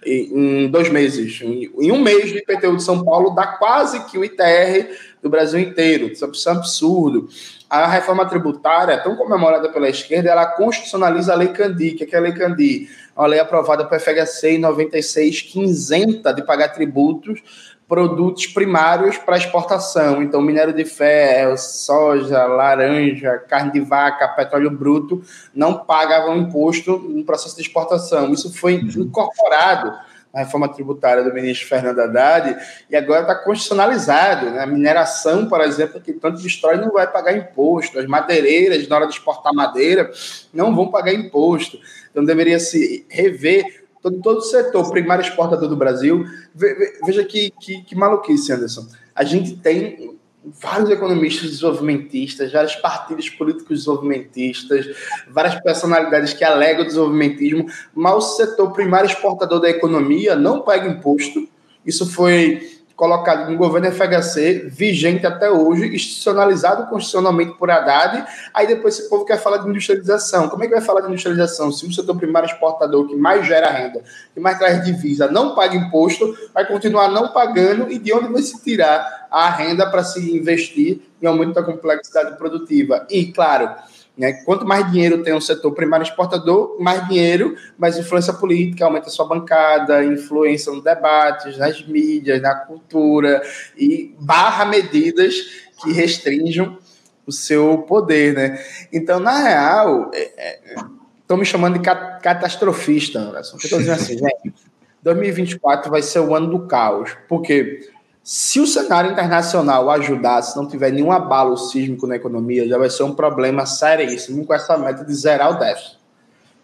[0.04, 1.40] em dois meses.
[1.42, 5.60] Em um mês do IPTU de São Paulo dá quase que o ITR do Brasil
[5.60, 6.08] inteiro.
[6.08, 7.26] Isso é um absurdo.
[7.70, 11.88] A reforma tributária, tão comemorada pela esquerda, ela constitucionaliza a Lei Candi.
[11.88, 12.88] O que é a Lei Candi?
[13.16, 17.42] Uma lei aprovada pelo FHC em 96, que isenta de pagar tributos
[17.88, 20.22] produtos primários para exportação.
[20.22, 25.22] Então, minério de ferro, soja, laranja, carne de vaca, petróleo bruto
[25.54, 28.32] não pagavam imposto no processo de exportação.
[28.32, 29.02] Isso foi uhum.
[29.02, 29.92] incorporado
[30.34, 32.56] na reforma tributária do ministro Fernando Haddad
[32.90, 34.50] e agora está constitucionalizado.
[34.50, 34.60] Né?
[34.60, 37.98] A mineração, por exemplo, que tanto destrói, não vai pagar imposto.
[37.98, 40.10] As madeireiras, na hora de exportar madeira,
[40.52, 41.78] não vão pagar imposto.
[42.10, 43.75] Então, deveria se rever
[44.06, 46.24] todo, todo o setor primário exportador do Brasil.
[46.54, 48.86] Veja que, que, que maluquice, Anderson.
[49.14, 54.86] A gente tem vários economistas desenvolvimentistas, vários partidos políticos desenvolvimentistas,
[55.28, 60.88] várias personalidades que alegam o desenvolvimentismo, mas o setor primário exportador da economia não paga
[60.88, 61.48] imposto.
[61.84, 68.24] Isso foi colocado no governo FHC, vigente até hoje, institucionalizado constitucionalmente por Haddad.
[68.54, 70.48] Aí depois esse povo quer falar de industrialização.
[70.48, 71.70] Como é que vai falar de industrialização?
[71.70, 75.76] Se o setor primário exportador que mais gera renda, que mais traz divisa, não paga
[75.76, 80.34] imposto, vai continuar não pagando e de onde vai se tirar a renda para se
[80.34, 83.06] investir em aumento da complexidade produtiva?
[83.10, 83.70] E, claro,
[84.16, 84.32] Né?
[84.44, 89.10] Quanto mais dinheiro tem o setor primário exportador, mais dinheiro, mais influência política, aumenta a
[89.10, 93.42] sua bancada, influência nos debates, nas mídias, na cultura,
[93.76, 95.34] e barra medidas
[95.82, 96.78] que restringam
[97.26, 98.34] o seu poder.
[98.34, 98.64] Né?
[98.92, 103.58] Então, na real, estão é, é, me chamando de catastrofista, Anderson.
[103.58, 104.54] Estou dizendo assim, gente,
[105.02, 107.14] 2024 vai ser o ano do caos.
[107.28, 107.90] Porque
[108.26, 112.90] se o cenário internacional ajudar, se não tiver nenhum abalo sísmico na economia, já vai
[112.90, 115.96] ser um problema seríssimo com essa meta de zerar o déficit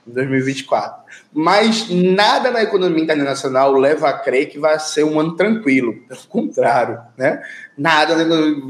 [0.04, 1.04] em 2024.
[1.32, 6.02] Mas nada na economia internacional leva a crer que vai ser um ano tranquilo.
[6.08, 7.40] Pelo contrário, né?
[7.78, 8.16] Nada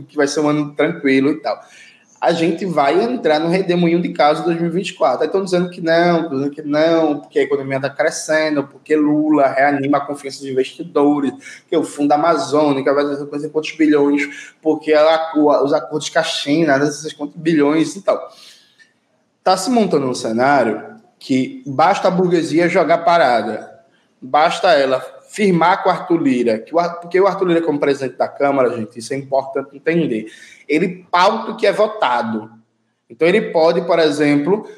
[0.07, 1.64] que vai ser um ano tranquilo e tal
[2.22, 5.22] a gente vai entrar no redemoinho de caso 2024.
[5.22, 9.48] Aí estão dizendo que não, dizendo que não, porque a economia está crescendo, porque Lula
[9.48, 11.32] reanima a confiança dos investidores,
[11.68, 16.22] que o Fundo Amazônica vai trazer coisa quantos bilhões, porque a, os acordos com a
[16.22, 18.30] China, esses quantos bilhões e tal.
[19.40, 23.80] Está se montando um cenário que basta a burguesia jogar parada,
[24.20, 28.16] basta ela firmar com o Arthur Lira, que o, porque o Arthur Lira, como presidente
[28.16, 30.26] da Câmara, gente, isso é importante entender,
[30.68, 32.51] ele pauta o que é votado.
[33.09, 34.68] Então, ele pode, por exemplo,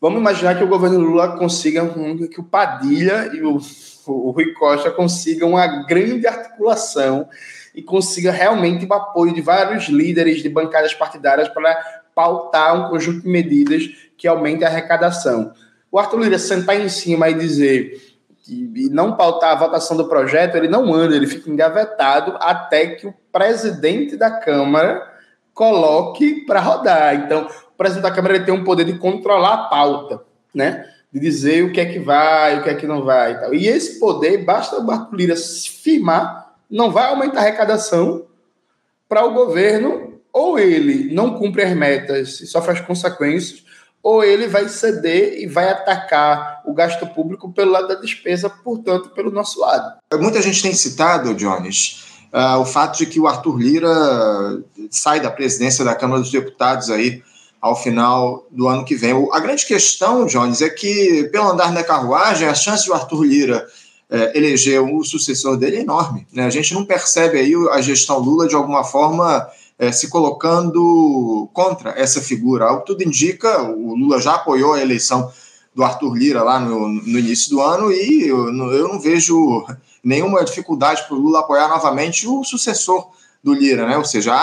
[0.00, 1.88] vamos imaginar que o governo Lula consiga,
[2.30, 3.58] que o Padilha e o,
[4.06, 7.28] o Rui Costa consigam uma grande articulação
[7.74, 11.74] e consiga realmente o apoio de vários líderes de bancadas partidárias para
[12.14, 13.84] pautar um conjunto de medidas
[14.16, 15.52] que aumente a arrecadação.
[15.90, 18.14] O Arthur Lira sentar em cima e dizer
[18.46, 23.06] e não pautar a votação do projeto, ele não anda, ele fica engavetado até que
[23.06, 25.13] o presidente da Câmara
[25.54, 27.14] coloque para rodar.
[27.14, 30.84] Então, o presidente da Câmara ele tem um poder de controlar a pauta, né?
[31.12, 33.54] De dizer o que é que vai, o que é que não vai e tal.
[33.54, 38.26] E esse poder, basta o Marco Lira firmar, não vai aumentar a arrecadação
[39.08, 43.62] para o governo, ou ele não cumpre as metas e sofre as consequências,
[44.02, 49.10] ou ele vai ceder e vai atacar o gasto público pelo lado da despesa, portanto,
[49.10, 49.98] pelo nosso lado.
[50.18, 52.04] Muita gente tem citado, Jones,
[52.34, 56.90] uh, o fato de que o Arthur Lira sai da presidência da Câmara dos Deputados
[56.90, 57.22] aí
[57.60, 59.14] ao final do ano que vem.
[59.32, 63.22] A grande questão, Jones, é que, pelo andar da carruagem, a chance de o Arthur
[63.22, 63.66] Lira
[64.10, 66.26] é, eleger o sucessor dele é enorme.
[66.30, 66.44] Né?
[66.44, 71.98] A gente não percebe aí a gestão Lula de alguma forma é, se colocando contra
[71.98, 72.76] essa figura.
[72.80, 75.32] Que tudo indica, o Lula já apoiou a eleição
[75.74, 79.64] do Arthur Lira lá no, no início do ano e eu, eu não vejo
[80.04, 83.10] nenhuma dificuldade para o Lula apoiar novamente o sucessor
[83.42, 83.96] do Lira, né?
[83.96, 84.34] Ou seja,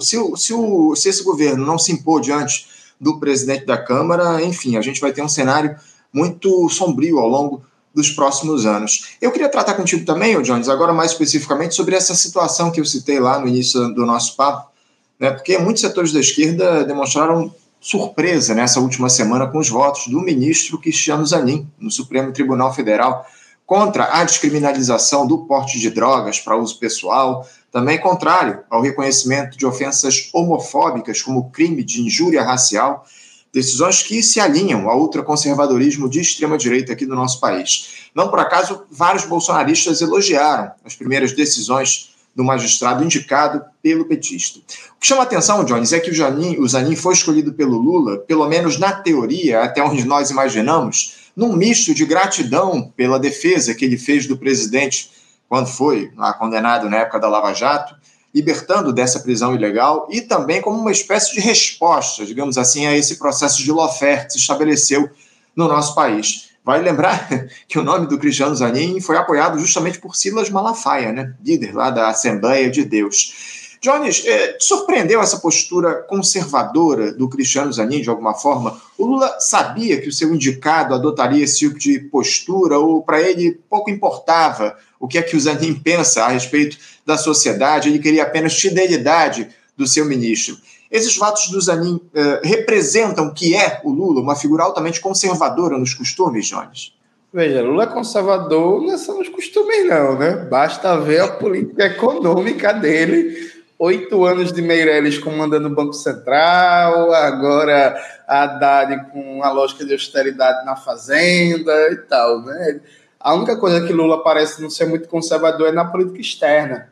[0.00, 2.66] se, se, o, se esse governo não se impor diante
[3.00, 5.76] do presidente da Câmara, enfim, a gente vai ter um cenário
[6.12, 7.62] muito sombrio ao longo
[7.94, 9.16] dos próximos anos.
[9.20, 13.18] Eu queria tratar contigo também, Jones, agora mais especificamente sobre essa situação que eu citei
[13.18, 14.70] lá no início do nosso papo,
[15.18, 20.20] né, porque muitos setores da esquerda demonstraram surpresa nessa última semana com os votos do
[20.20, 23.24] ministro Cristiano Zanin no Supremo Tribunal Federal
[23.68, 29.66] contra a descriminalização do porte de drogas para uso pessoal, também contrário ao reconhecimento de
[29.66, 33.04] ofensas homofóbicas como crime de injúria racial,
[33.52, 38.08] decisões que se alinham ao ultraconservadorismo de extrema-direita aqui do nosso país.
[38.14, 44.60] Não por acaso, vários bolsonaristas elogiaram as primeiras decisões do magistrado indicado pelo petista.
[44.96, 47.76] O que chama a atenção, Jones, é que o, Janin, o Zanin foi escolhido pelo
[47.76, 53.72] Lula, pelo menos na teoria, até onde nós imaginamos, num misto de gratidão pela defesa
[53.72, 55.08] que ele fez do presidente
[55.48, 57.94] quando foi lá, condenado na época da Lava Jato,
[58.34, 63.20] libertando dessa prisão ilegal, e também como uma espécie de resposta, digamos assim, a esse
[63.20, 65.08] processo de lawfare que se estabeleceu
[65.54, 66.50] no nosso país.
[66.64, 67.28] Vale lembrar
[67.68, 71.34] que o nome do Cristiano Zanin foi apoiado justamente por Silas Malafaia, né?
[71.42, 73.57] líder lá da Assembleia de Deus.
[73.80, 78.80] Jones, eh, te surpreendeu essa postura conservadora do Cristiano Zanin, de alguma forma?
[78.96, 83.60] O Lula sabia que o seu indicado adotaria esse tipo de postura, ou para ele
[83.70, 88.24] pouco importava o que é que o Zanin pensa a respeito da sociedade, ele queria
[88.24, 90.56] apenas fidelidade do seu ministro.
[90.90, 92.00] Esses fatos do Zanin uh,
[92.42, 96.92] representam que é o Lula, uma figura altamente conservadora nos costumes, Jones?
[97.32, 100.34] Veja, Lula é conservador não é nos costumes, não, né?
[100.50, 103.57] Basta ver a política econômica dele.
[103.80, 109.92] Oito anos de Meirelles comandando o Banco Central, agora a Haddad com a lógica de
[109.92, 112.80] austeridade na Fazenda e tal, né?
[113.20, 116.90] A única coisa que Lula parece não ser muito conservador é na política externa,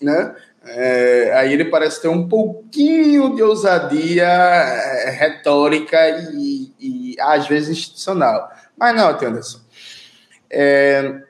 [0.00, 0.34] né?
[0.64, 5.98] É, aí ele parece ter um pouquinho de ousadia é, retórica
[6.32, 8.50] e, e, às vezes institucional.
[8.74, 9.60] Mas não, Anderson.
[10.50, 11.20] É,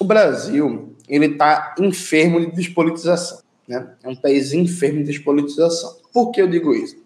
[0.00, 3.38] o Brasil ele está enfermo de despolitização.
[3.66, 3.86] Né?
[4.02, 5.96] É um país enfermo de despolitização.
[6.12, 6.96] Por que eu digo isso?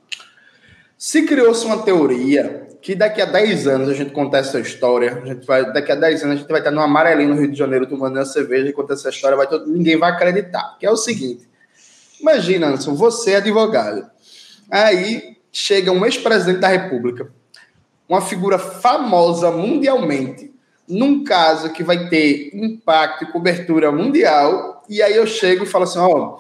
[0.99, 5.27] Se criou-se uma teoria que daqui a 10 anos a gente conta essa história, a
[5.27, 7.59] gente vai, daqui a 10 anos a gente vai estar no amarelinho no Rio de
[7.59, 10.77] Janeiro tomando uma cerveja e conta essa história, vai todo, ninguém vai acreditar.
[10.79, 11.49] Que é o seguinte:
[12.21, 14.09] imagina, Anderson, você é advogado.
[14.71, 17.31] Aí chega um ex-presidente da República,
[18.09, 20.55] uma figura famosa mundialmente,
[20.89, 25.85] num caso que vai ter impacto e cobertura mundial, e aí eu chego e falo
[25.85, 26.39] assim: ó, oh,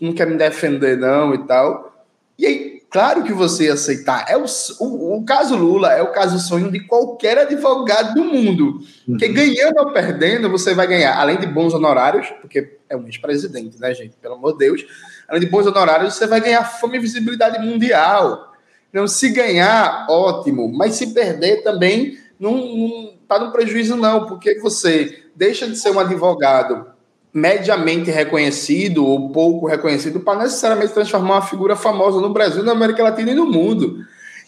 [0.00, 1.94] não quer me defender, não, e tal.
[2.38, 4.26] E aí, claro que você ia aceitar.
[4.28, 4.44] É o,
[4.80, 8.80] o, o caso Lula é o caso sonho de qualquer advogado do mundo.
[9.08, 9.16] Uhum.
[9.16, 13.80] Que ganhando ou perdendo, você vai ganhar, além de bons honorários, porque é um ex-presidente,
[13.80, 14.16] né, gente?
[14.16, 14.86] Pelo amor de Deus.
[15.26, 18.52] Além de bons honorários, você vai ganhar fama e visibilidade mundial.
[18.90, 20.70] Então, se ganhar, ótimo.
[20.72, 25.90] Mas se perder também, não, não tá no prejuízo, não, porque você deixa de ser
[25.90, 26.95] um advogado
[27.36, 33.02] mediamente reconhecido ou pouco reconhecido para necessariamente transformar uma figura famosa no Brasil, na América
[33.02, 33.98] Latina e no mundo.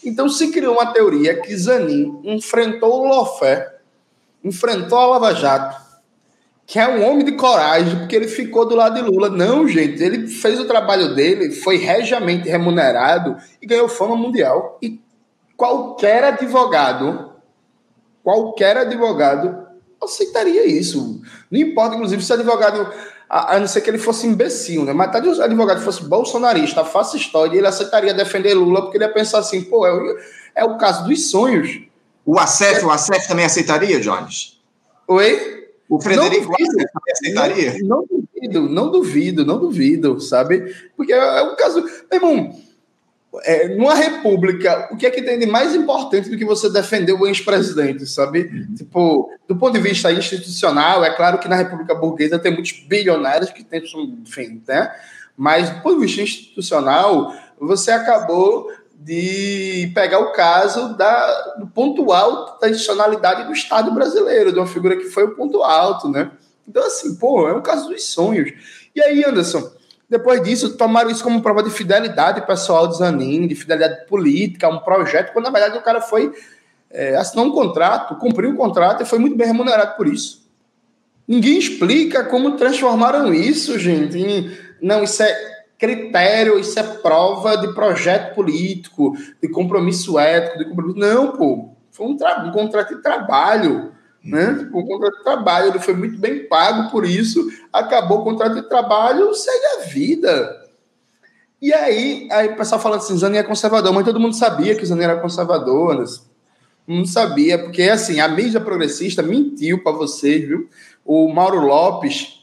[0.03, 3.75] Então se criou uma teoria que Zanin enfrentou o Lofé,
[4.43, 5.79] enfrentou a Lava Jato,
[6.65, 9.29] que é um homem de coragem, porque ele ficou do lado de Lula.
[9.29, 14.79] Não, gente, ele fez o trabalho dele, foi regiamente remunerado e ganhou fama mundial.
[14.81, 14.99] E
[15.55, 17.33] qualquer advogado,
[18.23, 19.68] qualquer advogado
[20.01, 21.21] aceitaria isso.
[21.49, 22.91] Não importa, inclusive, se o advogado,
[23.29, 24.93] a, a não ser que ele fosse imbecil, né?
[24.93, 29.05] Mas tá, se o advogado fosse bolsonarista, faça história, ele aceitaria defender Lula, porque ele
[29.05, 30.17] ia pensar assim, pô, é, o,
[30.55, 31.81] é o caso dos sonhos.
[32.25, 32.85] O ACF, é...
[32.85, 34.59] o ACF também aceitaria, Jones?
[35.07, 35.67] Oi?
[35.89, 37.77] O Frederico também aceitaria?
[37.81, 40.75] Não, não, duvido, não duvido, não duvido, sabe?
[40.95, 41.81] Porque é, é um caso.
[41.81, 42.55] Meu irmão,
[43.43, 47.13] é, numa república, o que é que tem de mais importante do que você defender
[47.13, 48.41] o ex-presidente, sabe?
[48.41, 48.75] Uhum.
[48.75, 53.51] Tipo, do ponto de vista institucional, é claro que na república burguesa tem muitos bilionários
[53.51, 54.91] que tentam, enfim, né?
[55.37, 62.11] Mas do ponto de vista institucional, você acabou de pegar o caso da, do ponto
[62.11, 66.31] alto da institucionalidade do Estado brasileiro, de uma figura que foi o ponto alto, né?
[66.67, 68.51] Então, assim, pô, é um caso dos sonhos.
[68.93, 69.71] E aí, Anderson,
[70.09, 74.79] depois disso, tomaram isso como prova de fidelidade pessoal de Zanin, de fidelidade política, um
[74.79, 76.33] projeto, quando na verdade o cara foi
[76.89, 80.49] é, assinou um contrato, cumpriu um contrato e foi muito bem remunerado por isso.
[81.27, 84.17] Ninguém explica como transformaram isso, gente.
[84.17, 90.65] Em, não, isso é critério, isso é prova de projeto político, de compromisso ético, de
[90.65, 90.97] compromisso.
[90.97, 91.69] Não, pô.
[91.91, 93.91] Foi um, um contrato de trabalho
[94.29, 94.69] né?
[94.73, 98.69] O contrato de trabalho, ele foi muito bem pago por isso, acabou o contrato de
[98.69, 100.65] trabalho, segue a vida.
[101.61, 104.85] E aí, aí o pessoal falando assim, Zani é conservador, mas todo mundo sabia que
[104.85, 106.05] Zani era conservador,
[106.87, 110.69] não sabia, porque assim, a mídia progressista mentiu para vocês, viu?
[111.05, 112.39] O Mauro Lopes,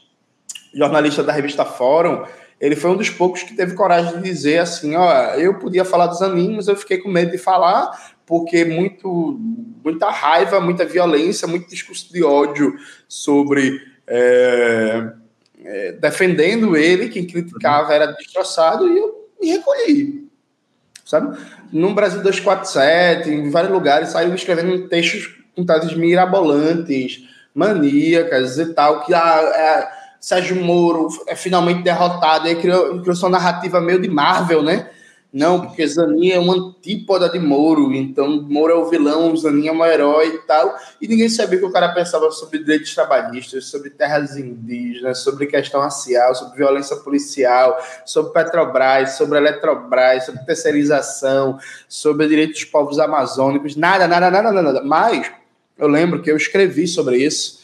[0.73, 2.23] jornalista da revista Fórum,
[2.59, 6.07] ele foi um dos poucos que teve coragem de dizer assim, ó, eu podia falar
[6.07, 9.39] dos Zanin, mas eu fiquei com medo de falar, porque muito,
[9.81, 12.75] muita raiva, muita violência, muito discurso de ódio
[13.07, 15.11] sobre é,
[15.63, 20.27] é, defendendo ele, quem criticava era destroçado, e eu me recolhi.
[21.05, 21.39] Sabe?
[21.71, 27.23] No Brasil 247, em vários lugares, saiu escrevendo textos com tases mirabolantes,
[27.55, 33.15] maníacas e tal, que a, ah, é, Sérgio Moro é finalmente derrotado, aí criou, criou
[33.15, 34.89] sua narrativa meio de Marvel, né?
[35.37, 39.71] Não, porque Zanin é uma antípoda de Moro, então Moro é o vilão, Zanin é
[39.71, 40.75] o herói e tal.
[40.99, 45.79] E ninguém sabia que o cara pensava sobre direitos trabalhistas, sobre terras indígenas, sobre questão
[45.79, 53.75] racial, sobre violência policial, sobre Petrobras, sobre Eletrobras, sobre terceirização, sobre direitos dos povos amazônicos,
[53.75, 54.83] nada, nada, nada, nada.
[54.83, 55.31] Mas
[55.77, 57.59] eu lembro que eu escrevi sobre isso.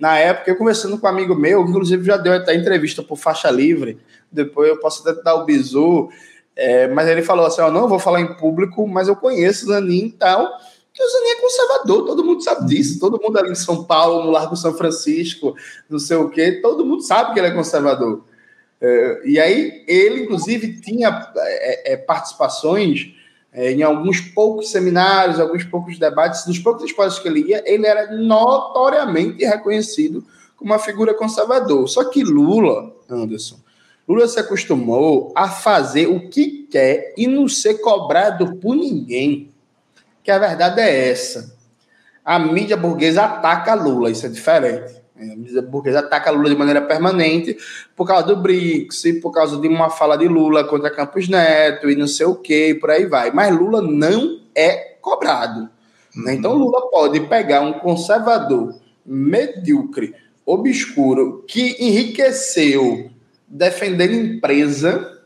[0.00, 3.18] Na época, eu conversando com um amigo meu, que inclusive já deu até entrevista por
[3.18, 3.98] faixa livre,
[4.32, 6.08] depois eu posso até dar o bizu
[6.58, 9.68] é, mas ele falou assim: ó, não vou falar em público, mas eu conheço o
[9.68, 10.58] Zanin e tal.
[10.92, 12.98] Que o Zanin é conservador, todo mundo sabe disso.
[12.98, 15.54] Todo mundo ali em São Paulo, no Largo São Francisco,
[15.88, 18.24] não sei o quê, todo mundo sabe que ele é conservador.
[18.80, 23.14] É, e aí, ele, inclusive, tinha é, é participações
[23.52, 27.86] é, em alguns poucos seminários, alguns poucos debates, dos poucos espaços que ele ia, ele
[27.86, 30.24] era notoriamente reconhecido
[30.56, 31.88] como uma figura conservador.
[31.88, 33.60] Só que Lula, Anderson,
[34.08, 39.50] Lula se acostumou a fazer o que quer e não ser cobrado por ninguém.
[40.24, 41.54] Que a verdade é essa.
[42.24, 44.94] A mídia burguesa ataca Lula, isso é diferente.
[45.14, 47.58] A mídia burguesa ataca Lula de maneira permanente
[47.94, 51.94] por causa do BRICS, por causa de uma fala de Lula contra Campos Neto e
[51.94, 53.30] não sei o que, por aí vai.
[53.30, 55.68] Mas Lula não é cobrado.
[56.16, 56.32] Né?
[56.32, 60.14] Então Lula pode pegar um conservador medíocre,
[60.46, 63.10] obscuro, que enriqueceu
[63.48, 65.18] defendendo empresa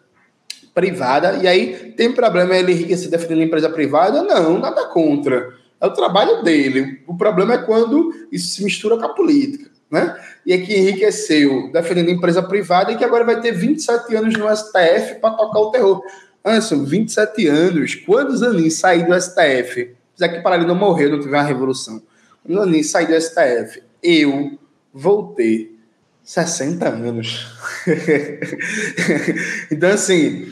[0.75, 4.23] privada, e aí tem problema ele enriquecer defendendo empresa privada?
[4.23, 5.55] Não, nada contra.
[5.81, 7.03] É o trabalho dele.
[7.07, 9.71] O problema é quando isso se mistura com a política.
[9.91, 10.17] Né?
[10.47, 14.49] E é que enriqueceu defendendo empresa privada e que agora vai ter 27 anos no
[14.57, 16.03] STF para tocar o terror.
[16.45, 17.95] Anderson, 27 anos.
[17.95, 22.03] Quando Zanin sair do STF, já que para ele não morrer, não tiver uma revolução,
[22.43, 24.59] quando Zanin sair do STF, eu
[24.95, 25.77] vou ter
[26.25, 27.47] 60 anos.
[29.71, 30.51] então, assim,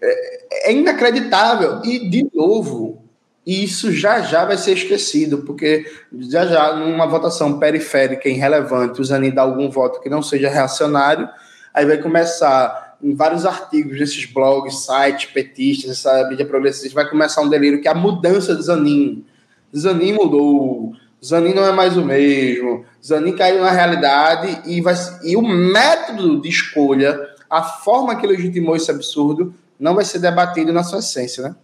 [0.00, 1.80] é, é inacreditável.
[1.84, 3.02] E, de novo,
[3.46, 5.84] isso já já vai ser esquecido, porque
[6.30, 11.28] já já, numa votação periférica irrelevante, o Zanin dá algum voto que não seja reacionário,
[11.74, 17.42] aí vai começar em vários artigos nesses blogs, sites, petistas, essa mídia progressista, vai começar
[17.42, 19.24] um delírio que é a mudança do Zanin.
[19.76, 20.92] Zanin mudou,
[21.24, 26.40] Zanin não é mais o mesmo, Zanin caiu na realidade e, vai, e o método
[26.40, 27.18] de escolha,
[27.48, 31.54] a forma que legitimou esse absurdo, não vai ser debatido na sua essência, né?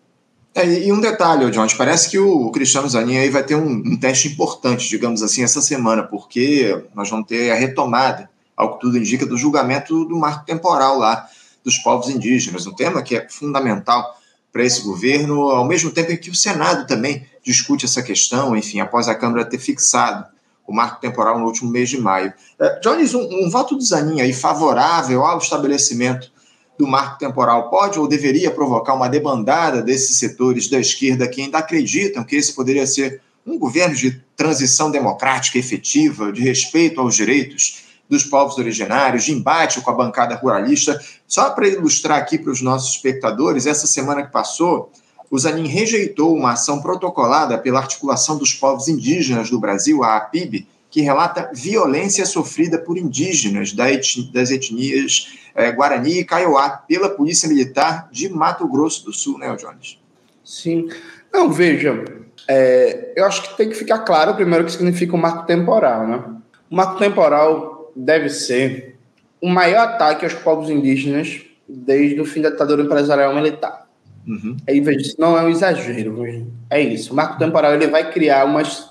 [0.54, 3.96] É, e um detalhe, John, parece que o Cristiano Zanin aí vai ter um, um,
[3.96, 8.98] teste importante, digamos assim, essa semana, porque nós vamos ter a retomada, ao que tudo
[8.98, 11.28] indica, do julgamento do marco temporal lá
[11.62, 14.17] dos povos indígenas, um tema que é fundamental
[14.52, 18.80] para esse governo, ao mesmo tempo em que o Senado também discute essa questão, enfim,
[18.80, 20.26] após a Câmara ter fixado
[20.66, 22.32] o marco temporal no último mês de maio.
[22.60, 26.30] Uh, Jones, um, um voto do Zanin aí favorável ao estabelecimento
[26.78, 31.58] do marco temporal pode ou deveria provocar uma debandada desses setores da esquerda que ainda
[31.58, 37.87] acreditam que esse poderia ser um governo de transição democrática efetiva, de respeito aos direitos
[38.08, 40.98] dos povos originários, de embate com a bancada ruralista.
[41.26, 44.90] Só para ilustrar aqui para os nossos espectadores, essa semana que passou,
[45.30, 50.66] o Zanin rejeitou uma ação protocolada pela Articulação dos Povos Indígenas do Brasil, a APIB,
[50.90, 58.08] que relata violência sofrida por indígenas das etnias é, Guarani e Kaiowá pela Polícia Militar
[58.10, 59.98] de Mato Grosso do Sul, né, Jones?
[60.42, 60.88] Sim.
[61.30, 62.04] Não, veja,
[62.48, 66.06] é, eu acho que tem que ficar claro primeiro o que significa o marco temporal,
[66.06, 66.24] né?
[66.70, 68.96] O marco temporal deve ser
[69.40, 73.86] o maior ataque aos povos indígenas desde o fim da ditadura empresarial militar.
[74.26, 74.56] Uhum.
[74.68, 76.24] Aí, veja, não é um exagero,
[76.70, 77.12] é isso.
[77.12, 78.90] O marco temporal ele vai criar umas.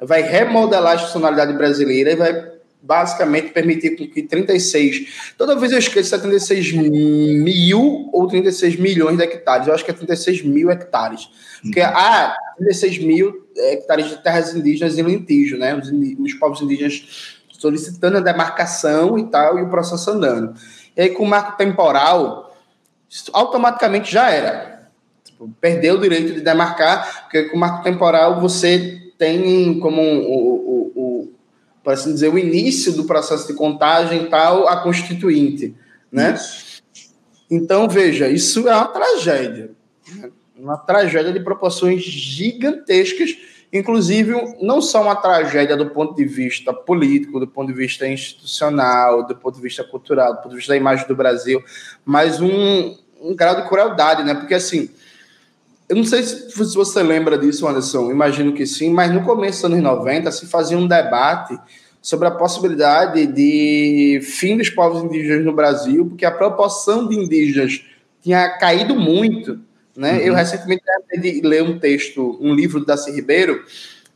[0.00, 5.32] vai remodelar a institucionalidade brasileira e vai basicamente permitir que 36.
[5.36, 9.66] Toda vez eu esqueço 76 mil ou 36 milhões de hectares.
[9.66, 11.28] Eu acho que é 36 mil hectares.
[11.62, 15.74] Porque há ah, 36 mil hectares de terras indígenas em litígio, né?
[15.74, 20.54] Os, os povos indígenas solicitando a demarcação e tal, e o processo andando.
[20.96, 22.56] E aí, com o marco temporal,
[23.32, 24.88] automaticamente já era.
[25.24, 30.34] Tipo, perdeu o direito de demarcar, porque com o marco temporal você tem como o,
[30.34, 31.32] o, o
[31.82, 35.74] por assim dizer, o início do processo de contagem tal, a constituinte,
[36.10, 36.34] né?
[36.34, 36.82] Isso.
[37.50, 39.70] Então, veja, isso é uma tragédia.
[40.14, 40.30] Né?
[40.58, 43.36] Uma tragédia de proporções gigantescas,
[43.72, 49.26] inclusive não só uma tragédia do ponto de vista político, do ponto de vista institucional,
[49.26, 51.62] do ponto de vista cultural, do ponto de vista da imagem do Brasil,
[52.04, 54.34] mas um, um grau de crueldade, né?
[54.34, 54.88] Porque, assim,
[55.88, 59.72] eu não sei se você lembra disso, Anderson, imagino que sim, mas no começo dos
[59.72, 61.58] anos 90 se fazia um debate
[62.00, 67.82] sobre a possibilidade de fim dos povos indígenas no Brasil, porque a proporção de indígenas
[68.22, 69.60] tinha caído muito.
[69.98, 70.12] Né?
[70.12, 70.18] Uhum.
[70.18, 70.84] Eu recentemente
[71.20, 73.64] de ler um texto, um livro do Darcy Ribeiro,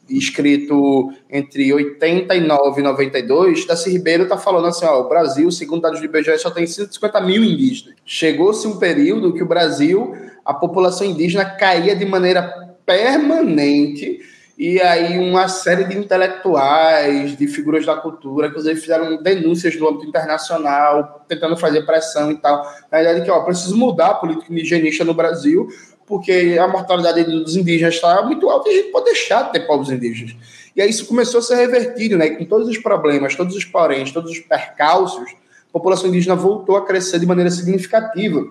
[0.08, 5.98] escrito entre 89 e 92, Darcy Ribeiro está falando assim, ó, o Brasil, segundo dados
[5.98, 7.96] do IBGE, só tem 150 mil indígenas.
[8.04, 10.14] Chegou-se um período que o Brasil
[10.44, 12.42] a população indígena caía de maneira
[12.86, 14.20] permanente
[14.64, 20.06] e aí uma série de intelectuais, de figuras da cultura, inclusive fizeram denúncias no âmbito
[20.06, 22.62] internacional, tentando fazer pressão e tal.
[22.88, 25.66] Na verdade, que ó, preciso mudar a política indigenista no Brasil,
[26.06, 29.66] porque a mortalidade dos indígenas está muito alta e a gente pode deixar de ter
[29.66, 30.36] povos indígenas.
[30.76, 32.26] E aí isso começou a ser revertido, né?
[32.26, 35.28] E com todos os problemas, todos os poréns, todos os percalços,
[35.68, 38.46] a população indígena voltou a crescer de maneira significativa.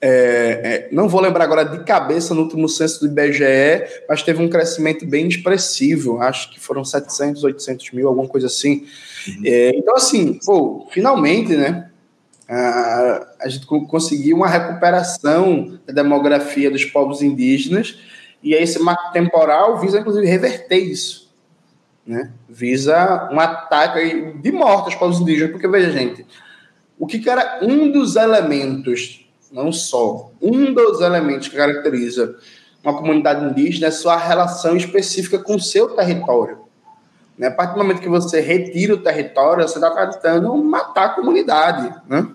[0.00, 4.42] É, é, não vou lembrar agora de cabeça no último censo do IBGE, mas teve
[4.42, 8.86] um crescimento bem expressivo, acho que foram 700, 800 mil, alguma coisa assim.
[9.26, 9.42] Uhum.
[9.44, 11.90] É, então, assim, pô, finalmente, né,
[12.48, 17.98] a, a gente conseguiu uma recuperação da demografia dos povos indígenas,
[18.42, 21.26] e esse marco temporal visa, inclusive, reverter isso.
[22.06, 22.30] Né?
[22.48, 26.24] Visa um ataque de morte aos povos indígenas, porque, veja, gente,
[26.98, 30.30] o que, que era um dos elementos não só.
[30.40, 32.36] Um dos elementos que caracteriza
[32.82, 36.58] uma comunidade indígena é sua relação específica com o seu território.
[37.36, 37.48] Né?
[37.48, 41.92] A partir do momento que você retira o território, você está tentando matar a comunidade.
[42.08, 42.26] Né?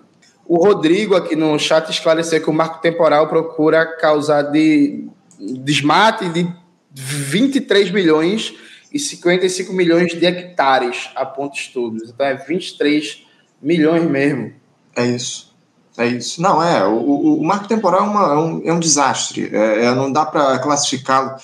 [0.46, 5.08] O Rodrigo aqui no chat esclareceu que o marco temporal procura causar de
[5.38, 6.46] desmate de
[6.90, 8.54] 23 milhões
[8.92, 12.10] e 55 milhões de hectares, aponta estudos.
[12.10, 13.26] Então é 23
[13.60, 14.52] milhões mesmo.
[14.94, 15.51] É isso.
[15.96, 16.40] É isso.
[16.40, 16.86] Não, é.
[16.86, 19.50] O, o, o marco temporal é, uma, é, um, é um desastre.
[19.52, 21.36] É, é não dá para classificá-lo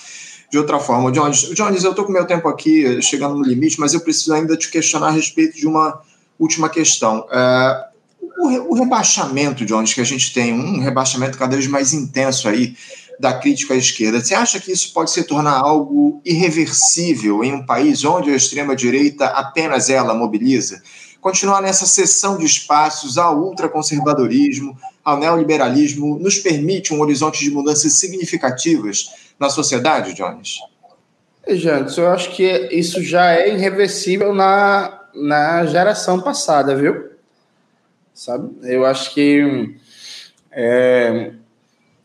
[0.51, 1.13] de outra forma.
[1.13, 4.57] Jones, Jones eu estou com meu tempo aqui chegando no limite, mas eu preciso ainda
[4.57, 6.01] te questionar a respeito de uma
[6.39, 7.27] última questão.
[7.31, 7.89] É,
[8.39, 12.75] o, o rebaixamento, Jones, que a gente tem, um rebaixamento cada vez mais intenso aí
[13.21, 14.21] da crítica à esquerda.
[14.21, 19.27] Você acha que isso pode se tornar algo irreversível em um país onde a extrema-direita
[19.27, 20.81] apenas ela mobiliza?
[21.21, 27.95] Continuar nessa sessão de espaços ao ultraconservadorismo, ao neoliberalismo, nos permite um horizonte de mudanças
[27.95, 30.59] significativas na sociedade, Jones?
[31.49, 37.11] Jantos, eu acho que isso já é irreversível na, na geração passada, viu?
[38.13, 38.51] Sabe?
[38.63, 39.77] Eu acho que
[40.51, 41.33] é,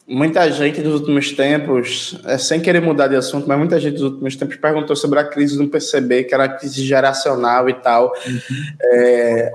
[0.08, 4.04] muita gente nos últimos tempos, é, sem querer mudar de assunto, mas muita gente nos
[4.04, 8.14] últimos tempos perguntou sobre a crise do PCB, que era a crise geracional e tal.
[8.26, 8.42] Uhum.
[8.82, 9.52] É,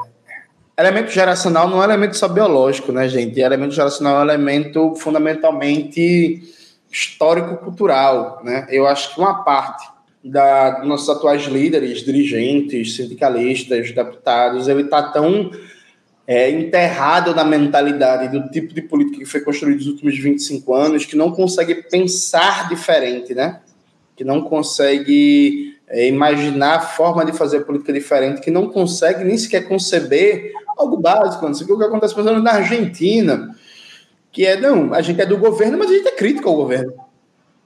[0.78, 3.40] elemento geracional não é elemento só biológico, né, gente?
[3.40, 6.42] Elemento geracional é um elemento fundamentalmente
[6.90, 8.66] histórico-cultural, né?
[8.70, 9.86] Eu acho que uma parte
[10.24, 15.50] da, dos nossos atuais líderes, dirigentes, sindicalistas, deputados, ele está tão
[16.28, 21.06] é, enterrado na mentalidade do tipo de política que foi construída nos últimos 25 anos,
[21.06, 23.60] que não consegue pensar diferente, né?
[24.14, 29.38] Que não consegue é, imaginar a forma de fazer política diferente, que não consegue nem
[29.38, 31.46] sequer conceber algo básico.
[31.46, 33.56] Não sei o que acontece, por exemplo, na Argentina,
[34.30, 36.92] que é, não, a gente é do governo, mas a gente é crítico ao governo.
[36.92, 37.04] A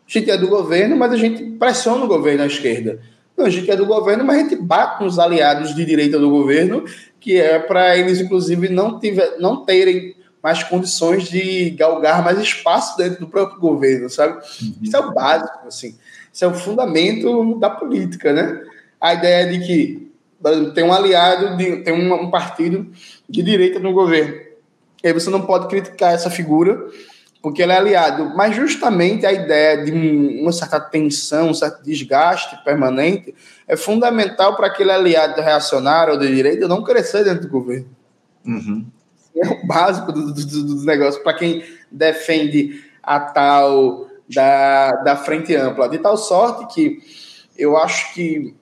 [0.07, 3.01] gente é do governo, mas a gente pressiona o governo à esquerda.
[3.37, 6.31] Não, a gente é do governo, mas a gente bate nos aliados de direita do
[6.31, 6.85] governo
[7.23, 12.97] que é para eles, inclusive, não, tiver, não terem mais condições de galgar mais espaço
[12.97, 14.43] dentro do próprio governo, sabe?
[14.61, 14.75] Uhum.
[14.83, 15.97] Isso é o básico, assim.
[16.33, 18.61] Isso é o fundamento da política, né?
[19.01, 20.13] A ideia de que
[20.75, 22.91] tem um aliado, de, tem um, um partido
[23.29, 24.35] de direita no governo.
[25.03, 26.89] E aí você não pode criticar essa figura
[27.43, 28.33] porque ele é aliado.
[28.37, 29.91] Mas justamente a ideia de
[30.41, 33.35] uma certa tensão, um certo desgaste permanente
[33.67, 37.89] é fundamental para aquele aliado reacionário ou de direita não crescer dentro do governo.
[38.47, 38.87] Uhum.
[39.37, 45.17] É o básico dos do, do, do negócios para quem defende a tal da, da
[45.17, 45.89] frente ampla.
[45.89, 47.01] De tal sorte que
[47.59, 48.55] eu acho que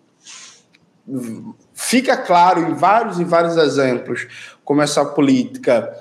[1.75, 4.27] fica claro em vários e vários exemplos
[4.65, 5.93] como essa política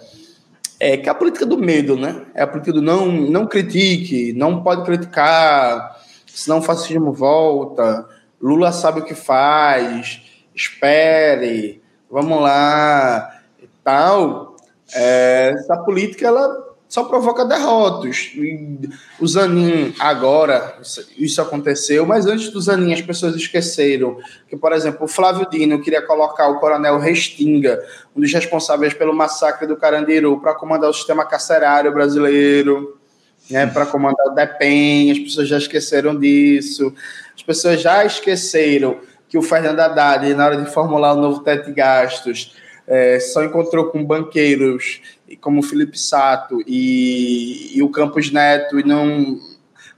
[0.80, 2.26] é que é a política do medo, né?
[2.34, 8.08] É a política do não, não critique, não pode criticar, senão o fascismo volta,
[8.42, 10.22] Lula sabe o que faz,
[10.56, 14.56] espere, vamos lá e tal.
[14.94, 18.32] É, essa política ela só provoca derrotas.
[19.20, 20.80] O Zanin, agora,
[21.16, 24.18] isso aconteceu, mas antes do Zanin, as pessoas esqueceram
[24.50, 27.80] que, por exemplo, o Flávio Dino queria colocar o coronel Restinga,
[28.16, 32.98] um dos responsáveis pelo massacre do Carandiru, para comandar o sistema carcerário brasileiro,
[33.52, 36.92] né, para comandar o DEPEN, as pessoas já esqueceram disso.
[37.36, 41.68] As pessoas já esqueceram que o Fernando Haddad, na hora de formular o novo teto
[41.68, 42.56] de gastos,
[42.88, 45.02] é, só encontrou com banqueiros
[45.38, 49.40] como o Felipe Sato e, e o Campos Neto e não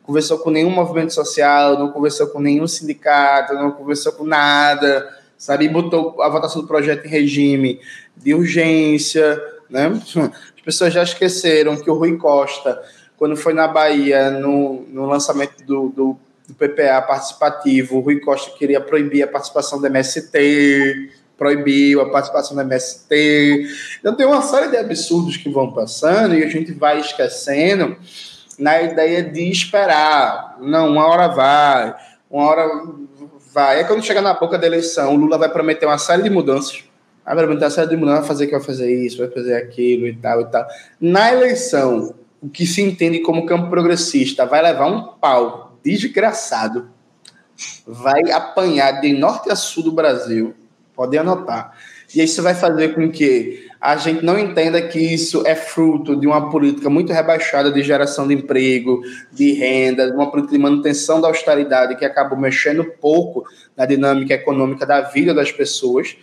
[0.04, 5.08] conversou com nenhum movimento social, não conversou com nenhum sindicato, não conversou com nada,
[5.38, 5.66] sabe?
[5.66, 7.80] E botou a votação do projeto em regime
[8.18, 9.88] de urgência, né?
[9.88, 12.82] As pessoas já esqueceram que o Rui Costa,
[13.18, 18.52] quando foi na Bahia, no, no lançamento do, do, do PPA participativo, o Rui Costa
[18.58, 21.10] queria proibir a participação do MST,
[21.42, 23.68] proibiu a participação da MST.
[24.00, 27.98] Então tem uma série de absurdos que vão passando e a gente vai esquecendo
[28.60, 30.58] na ideia de esperar.
[30.62, 31.96] Não, uma hora vai,
[32.30, 32.70] uma hora
[33.52, 33.80] vai.
[33.80, 36.84] É quando chega na boca da eleição, o Lula vai prometer uma série de mudanças.
[37.26, 40.08] Vai prometer uma série de mudanças, vai fazer que vai fazer isso, vai fazer aquilo
[40.08, 40.68] e tal e tal.
[41.00, 46.92] Na eleição, o que se entende como campo progressista vai levar um pau desgraçado.
[47.88, 50.54] Vai apanhar de norte a sul do Brasil
[50.96, 51.74] Podem anotar.
[52.14, 56.28] E isso vai fazer com que a gente não entenda que isso é fruto de
[56.28, 61.20] uma política muito rebaixada de geração de emprego, de renda, de uma política de manutenção
[61.20, 63.44] da austeridade que acabou mexendo pouco
[63.76, 66.16] na dinâmica econômica da vida das pessoas.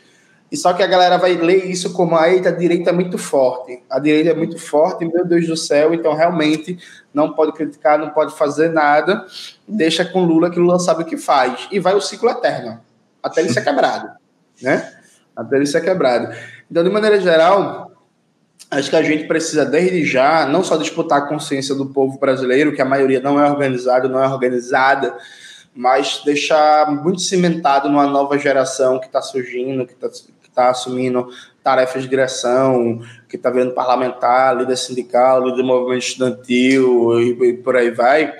[0.52, 3.82] E só que a galera vai ler isso como a, a direita é muito forte.
[3.90, 6.78] A direita é muito forte, meu Deus do céu, então realmente
[7.12, 9.26] não pode criticar, não pode fazer nada.
[9.66, 11.66] Deixa com Lula que Lula sabe o que faz.
[11.72, 12.80] E vai o ciclo eterno,
[13.22, 14.17] até ele ser quebrado
[14.62, 14.92] né?
[15.36, 16.34] Até ele ser quebrado.
[16.70, 17.88] Então, de maneira geral,
[18.70, 22.74] Acho que a gente precisa, desde já, não só disputar a consciência do povo brasileiro,
[22.74, 25.16] que a maioria não é organizado, não é organizada,
[25.74, 30.10] mas deixar muito cimentado numa nova geração que está surgindo, que está
[30.54, 31.28] tá assumindo
[31.64, 37.52] tarefas de direção, que está vendo parlamentar, líder sindical, líder do movimento estudantil e, e
[37.54, 38.34] por aí vai,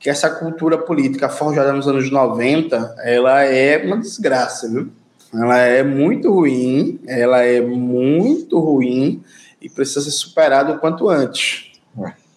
[0.00, 4.90] que essa cultura política forjada nos anos 90, ela é uma desgraça, viu?
[5.34, 9.22] Ela é muito ruim, ela é muito ruim
[9.60, 11.72] e precisa ser superada o quanto antes.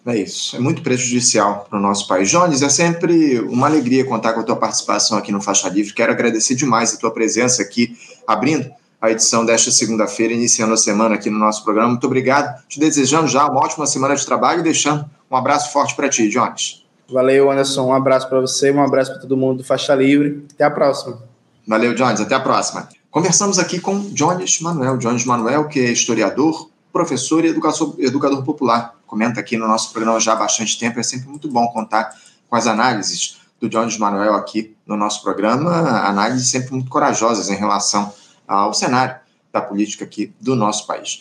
[0.06, 2.30] É, isso, é muito prejudicial para o nosso país.
[2.30, 5.92] Jones, é sempre uma alegria contar com a tua participação aqui no Faixa Livre.
[5.92, 7.94] Quero agradecer demais a tua presença aqui,
[8.26, 8.70] abrindo
[9.00, 11.90] a edição desta segunda-feira, iniciando a semana aqui no nosso programa.
[11.90, 12.58] Muito obrigado.
[12.66, 16.28] Te desejando já uma ótima semana de trabalho e deixando um abraço forte para ti,
[16.28, 16.84] Jones.
[17.10, 17.86] Valeu, Anderson.
[17.86, 20.46] Um abraço para você, um abraço para todo mundo do Faixa Livre.
[20.54, 21.27] Até a próxima.
[21.68, 22.18] Valeu, Jones.
[22.18, 22.88] Até a próxima.
[23.10, 24.96] Conversamos aqui com Jones Manuel.
[24.96, 28.94] Jones Manuel, que é historiador, professor e educador, popular.
[29.06, 30.98] Comenta aqui no nosso programa já há bastante tempo.
[30.98, 32.10] É sempre muito bom contar
[32.48, 35.70] com as análises do Jones Manuel aqui no nosso programa.
[36.08, 38.14] Análises sempre muito corajosas em relação
[38.46, 39.16] ao cenário
[39.52, 41.18] da política aqui do nosso país.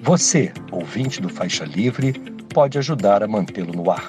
[0.00, 2.12] Você, ouvinte do Faixa Livre,
[2.52, 4.08] pode ajudar a mantê-lo no ar.